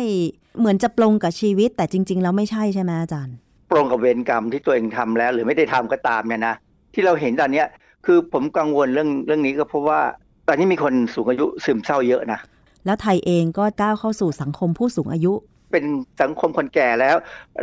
[0.60, 3.36] เหมือนจะปลงกับชีวิต แต่จริง ๆ แล้วไม่ใช่ใช่ไหมอาจารย์
[3.72, 6.56] ปรงกับเวรกรรมที่ตัวเองทำแล้ว หรือไม่ได้ทำก็ตามเนี่ยนะ
[6.94, 7.68] ที่เราเห็นตอนเนี้ย
[8.06, 10.00] คือผมกังวลเรื่องเรื่องนี้ก็เพราะว่า
[10.48, 12.40] ตอนนี้มีคนสูงอายุซึมเศร้าเยอะนะ
[12.86, 15.34] แล้วไทยเองก็ก้าวเข้าสู่สังคมผู้สูงอายุ
[15.72, 15.86] เป็น
[16.22, 17.16] สังคมคนแก่แล้ว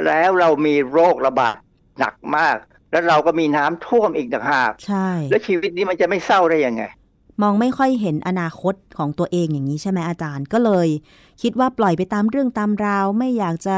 [0.06, 1.56] แล้วเรามีโรคระบาด
[1.98, 2.56] หนักมาก
[2.92, 6.82] แล้วเราก็มีน้ำท่วมอีกต่างหากใช่ แล้วชีวิตนี้มันจะไม่เศร้าได้ยังไง
[7.42, 10.88] มองไม่ค่อยเห็นอนาคตของตัวเองอย่างนี้ใช่ไหมอาจารย์ ก็เลย
[11.42, 13.76] คิดว่าปล่อยไปตามเรื่องตามราว ไม่อยากจะ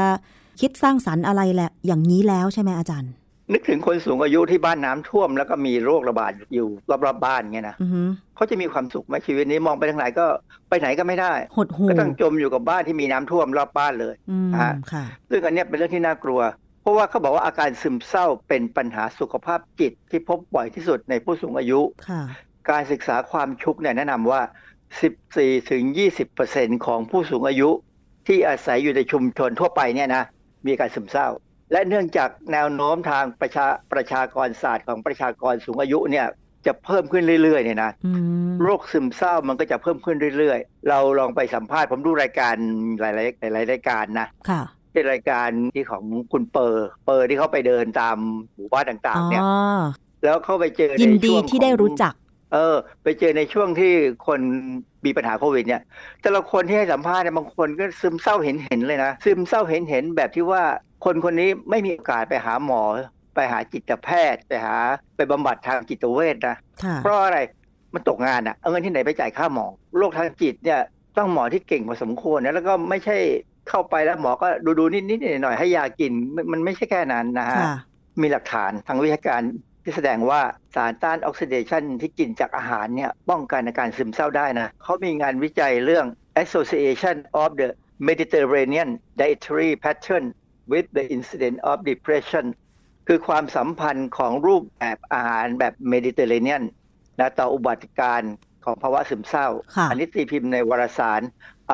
[0.61, 3.11] คิดสร้างสรรค์อะไรแหละ อย่างนี้แล้วใช่ไหมอาจารย์
[3.53, 6.67] นึกถึงคนสูงอายุที่บ้านน้ำท่วม แล้วก็มีโรคระบาดอยู่
[7.05, 8.01] รอบๆบ้านเงี้ยนะอือฮึ
[8.35, 10.25] เขาจะมีความสุขไหมชีวิตนี้มองไปทางไหนก็
[10.69, 16.41] ไปไหนก็ไม่ได้หดหูก็ต้องจมอยู่กับบ้านที่มีน้ำท่วมรอบบ้านเลยอืมฮะค่ะซึ่งอันเนี้ยเป็นเรื่องที่น่ากลัว
[16.81, 21.79] เพราะว่าเขาบอกว่าอาการซึมเศร้าเป็นปัญหาสุขภาพจิตที่พบบ่อยที่สุดในผู้สูงอายุ
[22.09, 22.23] ค่ะ
[22.69, 24.41] การศึกษาความชุกเนี่ยแนะนำว่า
[25.05, 25.83] 14ถึง
[26.35, 27.69] 20ของผู้สูงอายุ
[28.27, 30.23] ที่อาศัยอยู่ในชุมชนทั่วไปเนี่ยนะ
[30.65, 31.27] มีอาการซึมเศร้า
[31.71, 36.27] และเนื่องจากแนวโน้มทางประชาประชากรศาสตร์ของประชากรสูงอายุเนี่ย
[36.65, 38.11] จะเพิ่มขึ้นเรื่อยๆเนี่ยนะอื
[38.49, 42.55] มโรคซึมเศร้ามันก็จะเพิ่มขึ้นเรื่อยๆ เราลองไปสัมภาษณ์ผมดูรายการ
[43.01, 44.61] หลายๆหลายๆรายการนะค่ะ
[44.93, 48.17] เป็นรายการที่ของคุณเปอร์เปอร์ที่เขาไปเดินตาม
[48.55, 49.81] หมู่บ้านต่างๆเนี่ยอ๋อ
[50.23, 52.13] แล้วเขาไปเจอในยินดีช่วงที่ได้ของรู้จัก
[52.53, 53.91] เออ ไปเจอในช่วงที่
[54.27, 54.39] คน
[55.05, 55.81] มีปัญหาโควิด เนี่ย
[56.21, 60.63] แต่ละคนที่ให้สัมภาษณ์เนี่ยบางคนก็ซึมเศร้าเห็นเห็นๆเลยนะซึมเศร้าเห็นเห็นๆแบบที่ว่า
[61.05, 62.81] คนคนนี้ไม่มีโอกาสไปหาหมอ
[63.35, 64.75] ไปหาจิตแพทย์ ไปหา
[65.15, 67.39] ไปบำบัดทางจิตเวชนะค่ะเพราะอะไร
[67.93, 69.65] มันตกงานอะเอาเงินที่ไหนไปจ่ายค่าหมอ
[69.97, 70.79] โรคทางจิตเนี่ย
[71.17, 73.17] ต้องหมอที่เก่งพอสมควรนะแล้วก็ไม่ใช่
[73.69, 77.75] เข้าไปแล้วหมอก็ดูดูนิดนิดๆหน่อยๆให้ยากินมันมันไม่ใช่แค่นั้นนะฮะค่ะ
[78.21, 79.41] มีหลักฐานทางวิชาการ
[79.87, 80.41] ที่แสดงว่า
[80.75, 86.05] สารต้านออกซิเดชันที่กินจากอาหารเนี่ยป้องกันอาการซึมเศร้าได้นะเขามีงานวิจัยเรื่อง
[86.43, 87.69] Association of the
[88.07, 90.25] Mediterranean Dietary Pattern
[90.71, 92.45] with the Incidence of Depression
[93.07, 96.63] คือความสัมพันธ์ของรูปแบบอาหารแบบเมดิเตอร์เรเนียน
[97.19, 98.33] นะต่ออุบัติการณ์
[98.65, 101.21] ของภาวะซึมเศร้าค่ะอันนี้ตีพิมพ์ในวารสาร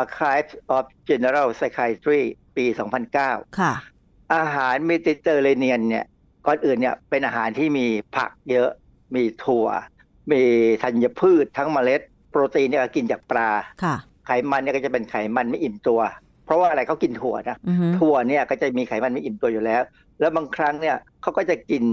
[0.02, 2.22] Archives of General Psychiatry
[2.58, 2.66] ปี
[3.12, 3.74] 2009 ค่ะ
[4.36, 6.06] อาหารเมดิเตอร์เรเนียนเนี่ย
[6.46, 7.86] ก่อนอื่นเนี่ยเป็นอาหารที่มี
[8.16, 8.70] ผักเยอะ
[9.16, 9.68] มีถั่ว
[10.32, 10.42] มี
[10.84, 13.50] ธัญพืชทั้งเมล็ด โปรตีนเนี่ยก็กินจากปลา
[13.84, 16.00] ค่ะไขมันเนี่ยก็จะเป็นไขมันไม่อิ่มตัว
[16.46, 19.82] เพราะว่าอะไรเขากินถั่วนะอือฮึถั่วเนี่ยก็จะมีไขมันไม่อิ่มตัวอยู่แล้ว
[20.20, 21.84] แล้วบางครั้งเนี่ยเขาก็จะกิน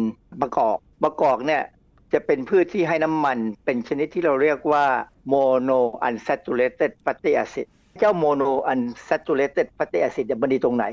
[0.40, 1.62] มะกอกมะกอกเนี่ย
[2.12, 4.84] จะเป็นพืชที่ให้น้ำมัน เป็นชนิดที่เราเรียกว่า
[5.32, 7.66] mono unsaturated fatty acid
[7.98, 10.84] เจ้า mono unsaturated fatty acid เนี่ยมันดีตรงไหน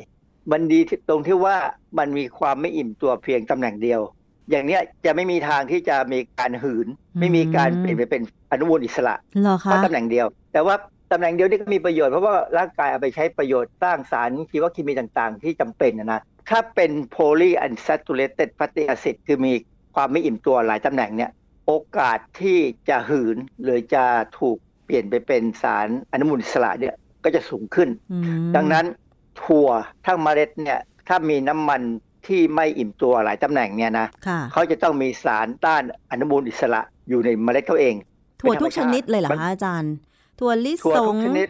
[0.52, 1.58] มันดีที่ตรงที่ว่า
[1.98, 4.02] มันมีความไม่อิ่มตัวเพียงตำแหน่งเดียว
[4.50, 6.88] อย่างเนี้ยจะไม่มีทางที่จะมีการหืน
[7.20, 8.22] ไม่มีการเปลี่ยนไปเป็น
[8.52, 10.76] อนุมูลอิสระเหรอเพคะราะตำแหน่งเดียว แต่ว่า
[11.12, 19.54] ตำแหน่งเดียวนี่ก็มีประโยชน์เพราะว่าร่างกายเอาไปใช้ประโยชน์สร้างสารชีวเคมีต่างๆ ที่จำเป็นนะนะถ้าเป็น poly unsaturated fatty acid คือมี
[19.96, 21.32] ความไม่อิ่มตัวหลายตำแหน่งเนี่ย
[21.68, 24.04] โอกาสที่จะหืนหรือจะ
[24.40, 28.26] ถูกเปลี่ยนไปเป็นสารอนุมูลอิสระเนี่ยก็จะสูงขึ้นอืม
[28.56, 28.86] ดังนั้น
[29.44, 29.70] ถั่ว
[30.06, 31.82] ทั้งเมล็ดเนี่ยถ้ามีน้ำมัน
[32.28, 37.96] ที่ไม่อิ่มตัวหลายตำแหน่งเนี่ยนะค่ะเขาจะต้องมีสารต้านอนุมูลอิสระอยู่ในเมล็ดเขาเอง
[38.42, 39.94] ถั่วทุกป็ชธรรมาตินิดเลยเหรอมันคะอาจารย์
[40.40, 41.48] ถั่วลิถั่วสทุงกชนิด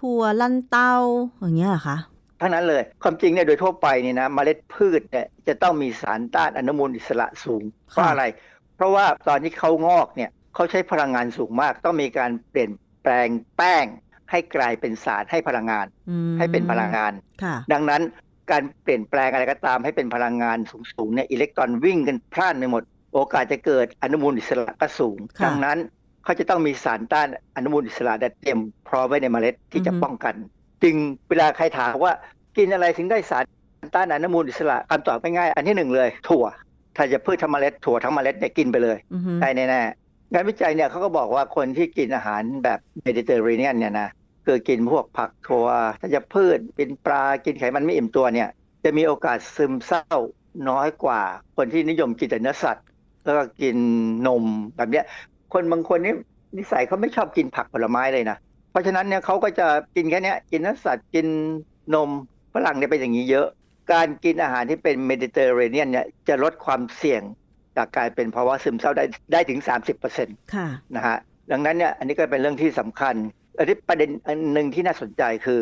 [0.00, 0.92] ถั่วลันเตา
[1.40, 1.98] อย่างเงี้ยเหรอคะ
[2.40, 8.24] ทั้งนั้นเลยความจริงเนี่ยโดยทั่วไปนี่นะเมล็ดพืชเนี่ยจะต้องมีสารต้านอนุมูลอิสระสูงเพราะอะไร
[8.76, 12.72] เพราะว่าตอนที่เขางอกเนี่ยเขาใช้พลังงานสูงมาก ต้องมีการเปลี่ยน
[13.02, 13.84] แปลงแป้ง
[14.30, 17.12] ให้กลายเป็นสารให้พลังงานอืมให้เป็นพลังงาน
[17.42, 18.02] ค่ะดังนั้น
[18.50, 20.58] การเปลี่ยนแปลงอะไรก็ตามให้เป็นพลังงาน
[20.92, 22.82] สูงๆเนี่ยอิเล็กตรอนวิ่งกันพล่านไปหมด
[23.14, 25.78] โอกาสจะเกิดอนุมูลอิสระก็สูงค่ะดังนั้น
[26.24, 28.58] เขาจะต้องมีสารต้านอนุมูลอิสระเตรียม
[28.88, 30.34] พร้อมไว้ในเมล็ดที่จะอือฮึป้องกัน
[30.82, 30.96] จึง
[31.28, 32.12] เวลาใครถามว่า
[32.56, 33.44] กินอะไรถึงได้สาร
[33.96, 36.44] ต้านอนุมูลอิสระคำตอบง่ายๆอันที่หนึ่งเลย ถั่ว
[36.96, 44.08] ถ้าจะพืชทั้งเมล็ดถั่วทั้งเมล็ดเนี่ยกินไปเลยอือฮึได้แน่ๆงานวิจัยเนี่ยเขาก็บอกว่าคนที่กินอาหารแบบเมดิเตอร์เรเนียนเนี่ยนะ
[44.50, 45.66] คือกินพวกผักถั่ว
[46.00, 48.48] ถ้าจะพืชเป็นปลากินไขมันไม่อิ่มตัวเนี่ย
[48.84, 50.04] จะมีโอกาสซึมเศร้า
[50.68, 51.20] น้อยกว่า
[51.56, 52.86] คนที่นิยมกินแต่เนื้อสัตว์
[53.24, 53.76] แล้วก็กิน
[54.26, 54.44] นม
[54.76, 55.04] แบบเนี้ย
[55.52, 56.14] คนบางคนนี่
[56.56, 58.38] นิสัยเขาไม่ชอบกินผักผลไม้เลยนะ
[58.70, 61.26] เพราะฉะนั้นเนี่ยเขาก็จะกินแค่เนี้ยกินเนื้อสัตว์กิน
[61.94, 62.10] นม
[62.54, 63.46] ฝรั่งเนี่ยเป็นอย่างนี้เยอะ
[63.92, 67.22] การกินอาหารที่เป็นเมดิเตอร์เรเนียนเนี่ยจะลดความเสี่ยง
[67.76, 69.60] จากการเป็นภาวะซึมเศร้าได้ได้ถึง
[70.06, 71.18] 30%ค่ะนะฮะ
[71.52, 73.14] ดังนั้นเนี่ยอันนี้ก็เป็นเรื่องที่สำคัญ
[73.56, 75.60] อันนี้ประเด็นอันหนึ่งที่น่าสนใจคือ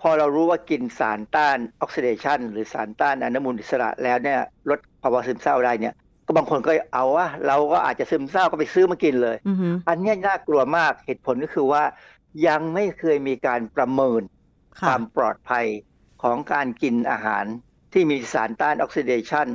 [0.00, 5.94] พอเรารู้ว่ากินสารต้านออกซิเดชันหรือสารต้านอนุมูลอิสระแล้วเนี่ยลดภาวะซึมเศร้าได้เนี่ย
[6.26, 11.82] ก็บางคนก็เอาว่าเราก็อาจจะซึมเศร้าก็ไปซื้อมากินเลยอือฮึอันเนี้ยน่ากลัวมากเหตุผลก็คือว่า
[12.46, 14.20] ยังไม่เคยมีการประเมิน
[14.78, 15.66] คค่ะวามปลอดภัย
[16.22, 17.44] ของการกินอาหาร
[17.92, 19.46] ที่มีสารต้านออกซิเดชัน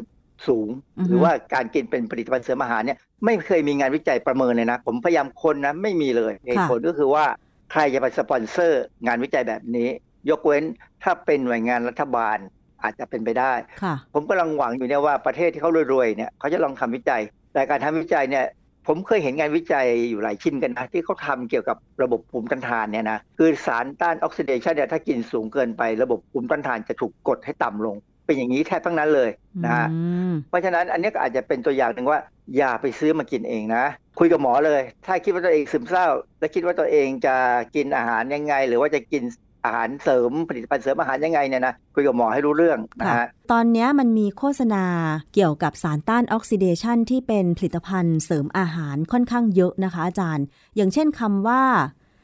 [0.47, 7.25] สูงอือฮึหรือว่าการกินเป็นผลิตภัณฑ์เสริมอาหารเนี่ยไม่เคยมีงานวิจัยประเมินเลยนะ ผมพยายามค้นนะไม่มีเลยเหตุผลก็คือว่า
[7.73, 9.89] ใครจะไปสปอนเซอร์ งานวิจัยแบบนี้
[10.29, 10.63] ยกเว้น
[11.03, 12.37] ถ้าเป็นหน่วยงานรัฐบาล
[12.83, 13.53] อาจจะเป็นไปได้
[13.83, 17.21] ค่ะผมกำลังหวังอยู่เนี่ยว่าประเทศที่เขารวยๆเนี่ยเขาจะลองทำวิจัย
[17.53, 18.45] แต่การทำวิจัยเนี่ย
[18.87, 27.95] ผมเคยเห็นงานวิจัยอยู่หลายชิ้นกันนะที่เขาทำเกี่ยวกับระบบภูมิต้านทานเนี่ยนะคือสารต้านออกซิเดชันเนี่ยถ้ากินสูงเกินไประบบภูมิต้านทานจะถูกกดให้ต่ำลง
[28.25, 29.29] เป็นอย่างนี้แทบทั้งนั้นเลย
[29.65, 29.99] นะฮะอื
[30.31, 32.19] มเพราะฉะนั้นอันนี้ก็อาจจะเป็นตัวอย่างหนึ่งว่า
[32.57, 33.85] อย่าไปซื้อมากินเองนะ
[34.19, 36.07] คุยกับหมอเลย ถ้าคิดว่าตัวเองซึมเศร้า
[36.39, 37.35] และคิดว่าตัวเองจะ
[37.75, 39.23] กินอาหารยังไง หรือว่าจะกิน
[39.65, 44.85] อาหารเสริมผลิตภัณฑ์เสริมอาหารยังไงเนี่ยนะคุยกับหมอให้รู้เรื่องนะค่ะฮะตอนนี้มันมีโฆษณา
[45.33, 51.63] เกี่ยวกับสารต้านออกซิเดชันที่เป็นผลิตภัณฑ์เสริมอาหารค่อนข้างเยอะนะคะอาจารย์ อย่างเช่นคำว่า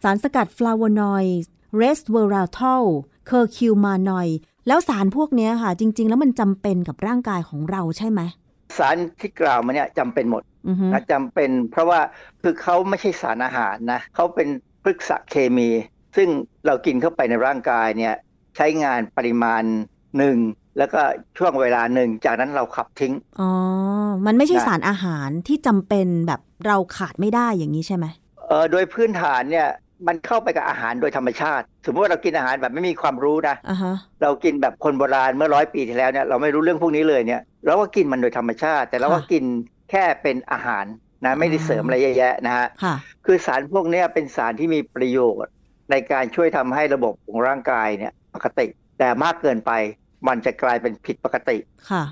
[0.03, 1.39] สารสกัดฟลาโวนอยด์
[1.77, 2.83] เรสเวอราทรอล
[3.27, 4.27] เคอร์คูมินอยด์
[4.67, 8.21] แล้วสารพวกนี้ค่ะ จริง ๆ แล้วมันจำเป็นกับร่างกายของเราใช่ไหม
[8.77, 11.99] สารที่กล่าวมาเนี่ยจำเป็นหมดอือฮึนะจำเป็นเพราะว่า
[12.41, 14.47] คือเขาไม่ใช่สารอาหารนะเขาเป็น
[14.83, 15.69] พฤกษเคมี
[16.15, 16.27] ซึ่ง
[16.65, 18.15] เรากินเข้าไปในร่างกายเนี่ย
[18.55, 19.63] ใช้งานปริมาณ
[20.17, 20.37] หนึ่ง
[20.77, 21.01] แล้วก็
[21.37, 23.51] ช่วงเวลาหนึ่งจากนั้นเราขับทิ้ง อ๋อ
[24.25, 28.05] มันไม่ใช่นะสารอาหารที่จำเป็นแบบเราขาดไม่ได้อย่างนี้ใช่ไหม
[28.47, 29.67] เออโดยพื้นฐานเนี่ย
[30.07, 39.43] มันเข้าไปกับอาหารโดยธรรมชาติ สมมติว่าเรากินอาหารแบบไม่มีความรู้นะอ่าฮะเรากินแบบคนโบราณเมื่อร้อยปีที่แล้วเนี่ยเราไม่รู้เรื่องพวกนี้เลยเนี่ยเราก็กินมันโดยธรรมชาติ แต่เราก็ค่ะกิน
[39.89, 40.85] แค่เป็นอาหาร
[41.25, 42.95] นะไม่ได้เสริมอะไรเยอะแยะนะฮะค่ะ
[43.25, 45.51] คือสารพวกเนี้ยเป็นสารที่มีประโยชน์
[45.91, 48.65] ในการช่วยทำให้ระบบของร่างกายเนี่ยปกติ
[48.99, 49.71] แต่มากเกินไป
[50.27, 51.57] มันจะกลายเป็นผิดปกติ
[51.91, 52.03] ค่ะ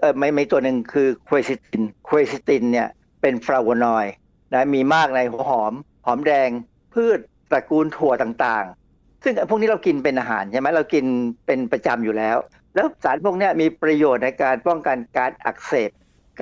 [0.00, 2.88] เออไม่ไม่ตัวหนึ่งคือควยซิตินควยซิตินเนี่ย
[3.20, 4.14] เป็นฟลาโวนอยด์
[4.54, 5.72] นะมีมากในหัวหอม
[6.06, 6.48] หอมแดง
[6.94, 7.18] พืช
[7.50, 11.04] ตระกูลถั่วต่างๆ ซึ่งพวกนี้เรากินเป็นอาหารใช่ไหมเรากิน
[11.46, 12.36] เป็นประจำอยู่แล้ว
[12.74, 15.90] แล้วสารพวกเนี้ยมีประโยชน์ในการป้องกันการอักเสบ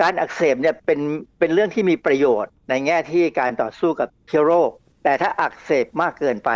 [0.01, 0.99] การอักเสบเนี่ยเป็น
[1.39, 4.71] เป็นเรื่องที่มีประโยชน์ในแง่ที่การต่อสู้กับเชื้อโรค
[5.03, 6.51] แต่ถ้าอักเสบมากเกินไป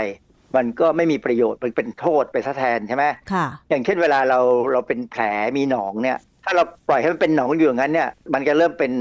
[0.56, 4.40] มันก็ไม่มีประโยชน์มันเป็นโทษไปซะแทนใช่ไหมค่ะ อย่างเช่นเวลาเรา
[4.72, 5.22] เราเป็นแผล
[5.58, 8.92] มีหนองเนี่ยถ้าเราปล่อยให้มันเป็นหนองอยู่อย่างนั้นเนี่ยมันจะเริ่มเป็น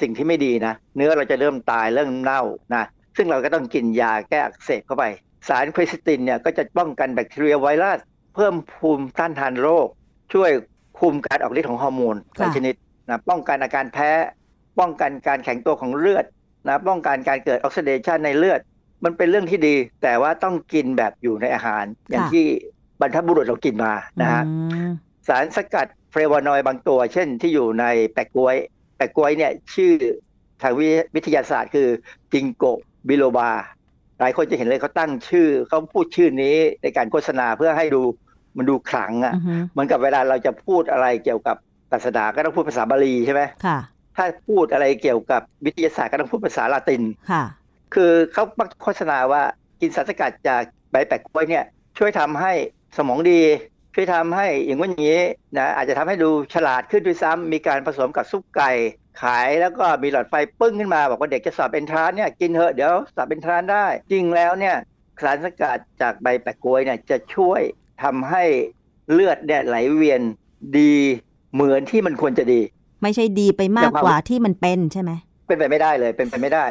[0.00, 2.42] สิ่งที่ไม่ดีนะ เนื้อเราจะเริ่มตายเริ่มเน่า
[2.74, 2.84] นะ
[3.18, 5.04] ซึ่งเราก็ต้องกินยาแก้อักเสบเข้าไป
[5.48, 7.98] สารเควอซิทินเนี่ยก็จะป้องกันแบคทีเรียไวรัส
[8.34, 9.88] เพิ่มภูมิต้านทานโรค
[10.32, 10.50] ช่วย
[10.98, 12.74] คุมการออกฤทธิ์ของฮอร์โมนหลายชนิด
[13.08, 14.10] นะป้องกันอาการแพ้
[14.78, 16.24] ป้องกันการแข็งตัวของเลือด
[16.66, 18.60] นะป้องกันการเกิดออกซิเดชันในเลือด
[19.04, 22.46] มันเป็นเรื่องที่ดี แต่ว่าต้องกินแบบอยู่ในอาหาร อย่างค่ะที่
[23.00, 24.90] บรรพบุรุษเรากินมานะฮะอืม
[25.28, 28.56] สารสกัดเฟลวานอยด์บางตัว เช่นที่อยู่ในแปะกล้วย
[28.96, 29.92] แปะกล้วยเนี่ยชื่อ
[30.62, 30.72] ทาง
[31.14, 31.88] วิทยาศาสตร์คือ
[32.32, 32.64] จิงโก
[33.08, 33.50] บิโลบา
[34.20, 38.02] หลายคนจะเห็นเลยเขาตั้งชื่อเขาพูดชื่อนี้ในการโฆษณาเพื่อให้ดู
[38.56, 41.56] มันดูขลังอะอือฮึเหมือนกับเวลาเราจะพูดอะไรเกี่ยวกับ
[41.92, 43.78] ศาสนาก็ต้องพูดภาษาบาลีใช่ไหมค่ะ
[44.16, 47.44] ถ้าพูดอะไรเกี่ยวกับวิทยาศาสตร์ก็ต้องพูดภาษาละตินค่ะ
[47.94, 49.42] คือเขามักโฆษณาว่า
[49.80, 51.64] กินสารสกัดจากใบแปะกล้วยเนี่ย
[51.98, 52.52] ช่วยทำให้
[52.96, 53.40] สมองดี
[53.98, 55.22] ช่วยทำให้อย่างว่าอย่างนี้
[55.58, 58.70] นะอาจจะทำให้ดูฉลาดขึ้นด้วยซ้ำมีการผสมกับซุปไก่
[59.22, 64.76] ขายแล้วก็มีหลอดไฟปึ้งขึ้นมา บอกว่าเด็กจะสอบเป็นทรานเนี่ยกินเถอะเดี๋ยวสอบเป็นทรานได้ จริงแล้วเนี่ย
[65.22, 67.60] สารสกัดจากใบแปะกล้วยเนี่ยจะช่วย
[68.02, 68.44] ทำให้
[69.12, 70.20] เลือดเนี่ยไหลเวียน
[70.78, 70.94] ดี
[71.54, 72.60] เหมือนที่มันควรจะดี
[73.02, 75.12] ไม่ใช่ดีไปมากกว่าที่มันเป็นใช่ไหม
[75.48, 76.64] เป็นไปไม่ได้เลยเป็นไปไม่ได้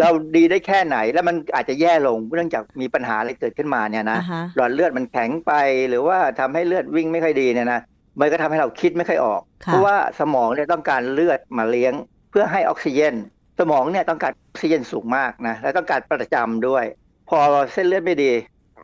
[0.00, 5.52] เราดีได้แค่ไหนแล้วมันอาจจะแย่ลงเนื่องจากมีปัญหาอะไรเกิดขึ้นมาเนี่ยนะอ่าฮะหลอดเลือดมันแข็งไป
[5.88, 7.80] หรือว่าทำให้เลือดวิ่งไม่ค่อยดีเนี่ยนะ
[8.20, 11.92] มันก็ทำให้เราคิดไม่ค่อยออกค่ะเพราะว่าสมองเนี่ยต้องการเลือดมาเลี้ยง
[12.30, 13.14] เพื่อให้ออกซิเจน
[13.60, 16.84] สมองเนี่ยต้องการออกซิเจนสูงมากนะและต้องการประจำด้วย
[17.28, 17.38] พอ
[17.72, 18.32] เส้นเลือดไม่ดี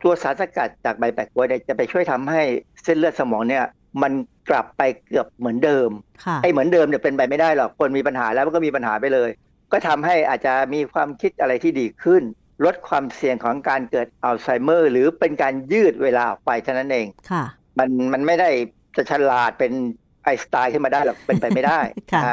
[0.03, 2.41] ตัวสารสกัดจากใบแปะกล้วยเนี่ยจะไปช่วยทำให้
[2.83, 3.65] เส้นเลือดสมองเนี่ย
[4.01, 4.13] มัน
[4.49, 5.89] กลับไปเกือบเหมือนเดิม
[6.25, 9.29] ค่ะไอ้เหมือนเดิมเนี่ยเป็นไปไม่ได้หรอกคนมีปัญหาแล้วมันก็มีปัญหาไปเลย
[9.71, 12.23] ก็ทำให้อาจจะมีความคิดอะไรที่ดีขึ้น
[12.65, 17.43] ลดความเสี่ยงของการเกิดอัลไซเมอร์ หรือเป็นการยืดเวลาออกไปเท่านั้นเองค่ะ
[17.79, 18.49] มันมันไม่ได้
[18.97, 19.71] จะฉลาดเป็น
[20.23, 21.79] ไอน์สไตล์ขึ้นมาได้หรอกเป็นไปไม่ได้
[22.11, 22.31] ค่ะนฮ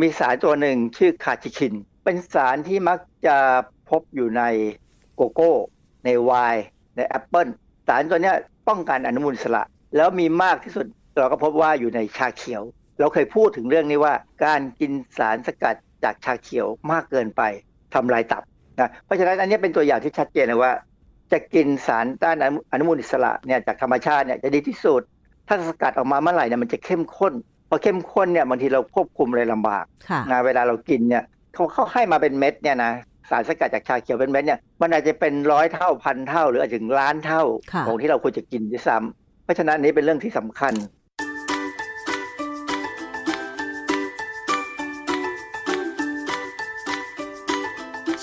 [0.00, 3.36] มีสารตัวหนึ่งชื่อคาชิคิน เป็นสารที่มักจะ
[3.90, 4.42] พบอยู่ใน
[5.14, 5.52] โกโก้
[6.04, 6.64] ในไวน์
[6.96, 7.46] ในแอปเปิล
[7.88, 8.36] สารตัวเนี้ย
[8.68, 9.62] ป้องกันอนุมูลอิสระ
[9.96, 10.86] แล้วมีมากที่สุด
[11.18, 12.62] เราก็พบว่าอยู่ในชาเขียว
[13.00, 14.14] เราเคยพูดถึงเรื่องนี้ว่า
[14.44, 17.42] การกินสารสกัดจากชาเขียวมากเกินไป
[17.94, 18.42] ทำลายตับ
[18.80, 20.72] นะเพราะฉะนั้นอันนี้เป็นตัวอย่างที่ชัดเจนเลยว่า
[21.32, 22.36] จะกินสารต้าน
[22.72, 25.02] อนุมูลอิสระเนี่ยจากธรรมชาติเนี่ยจะดีที่สุด
[25.48, 27.32] ถ้าสกัดออกมาเมื่อไหร่เนี่ยมันจะเข้มข้น
[27.68, 31.24] พอเข้มข้นเนี่ยบางทีเราควบคุมอะไรลำบากค่ะนะเวลาเรากินเนี่ย
[31.54, 32.92] เขาเขาให้มาเป็นเม็ดเนี่ยนะ
[33.30, 40.74] สารสกัดจากชาเขียวเป็นเม็ดเนี่ยมันอาจจะเป็นร้อยเท่าพันเท่า หรืออาจจะถึงล้านเท่าค่ะของที่เราควรจะกินด้วยซ้ำ เพราะฉะนั้นอันนี้เป็นเรื่องที่สำคัญ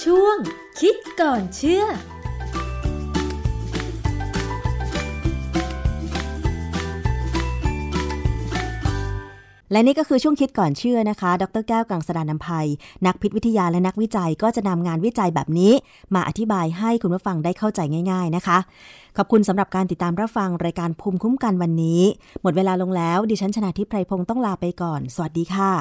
[0.03, 0.37] ช่วง
[0.79, 1.83] คิดก่อนเชื่อ
[9.73, 12.67] และนี่ก็คือช่วงคิดก่อนเชื่อนะคะ ดรแก้วกังสดานนภัย
[13.05, 15.71] นักพิษวิทยาและนักวิจัยก็จะนำงานวิจัยแบบนี้
[16.15, 17.79] มาอธิบายให้คุณผู้ฟังได้เข้าใจ
[18.11, 18.57] ง่าย ๆนะคะ
[19.17, 22.01] ขอบคุณสำหรับการติดตามรับฟังรายการภูมิคุ้มกันวันนี้
[22.41, 25.71] หมดเวลาลงแล้วดิฉันชนะทิพไพรพงศ์ต้องลาไปก่อน สวัสดีค่ะ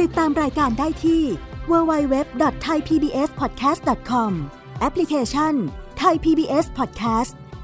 [0.00, 1.22] ติดตามรายการได้ที่
[1.70, 4.32] www.thaipbspodcast.com
[4.80, 5.54] แอปพลิเคชัน
[6.02, 7.34] Thai PBS Podcast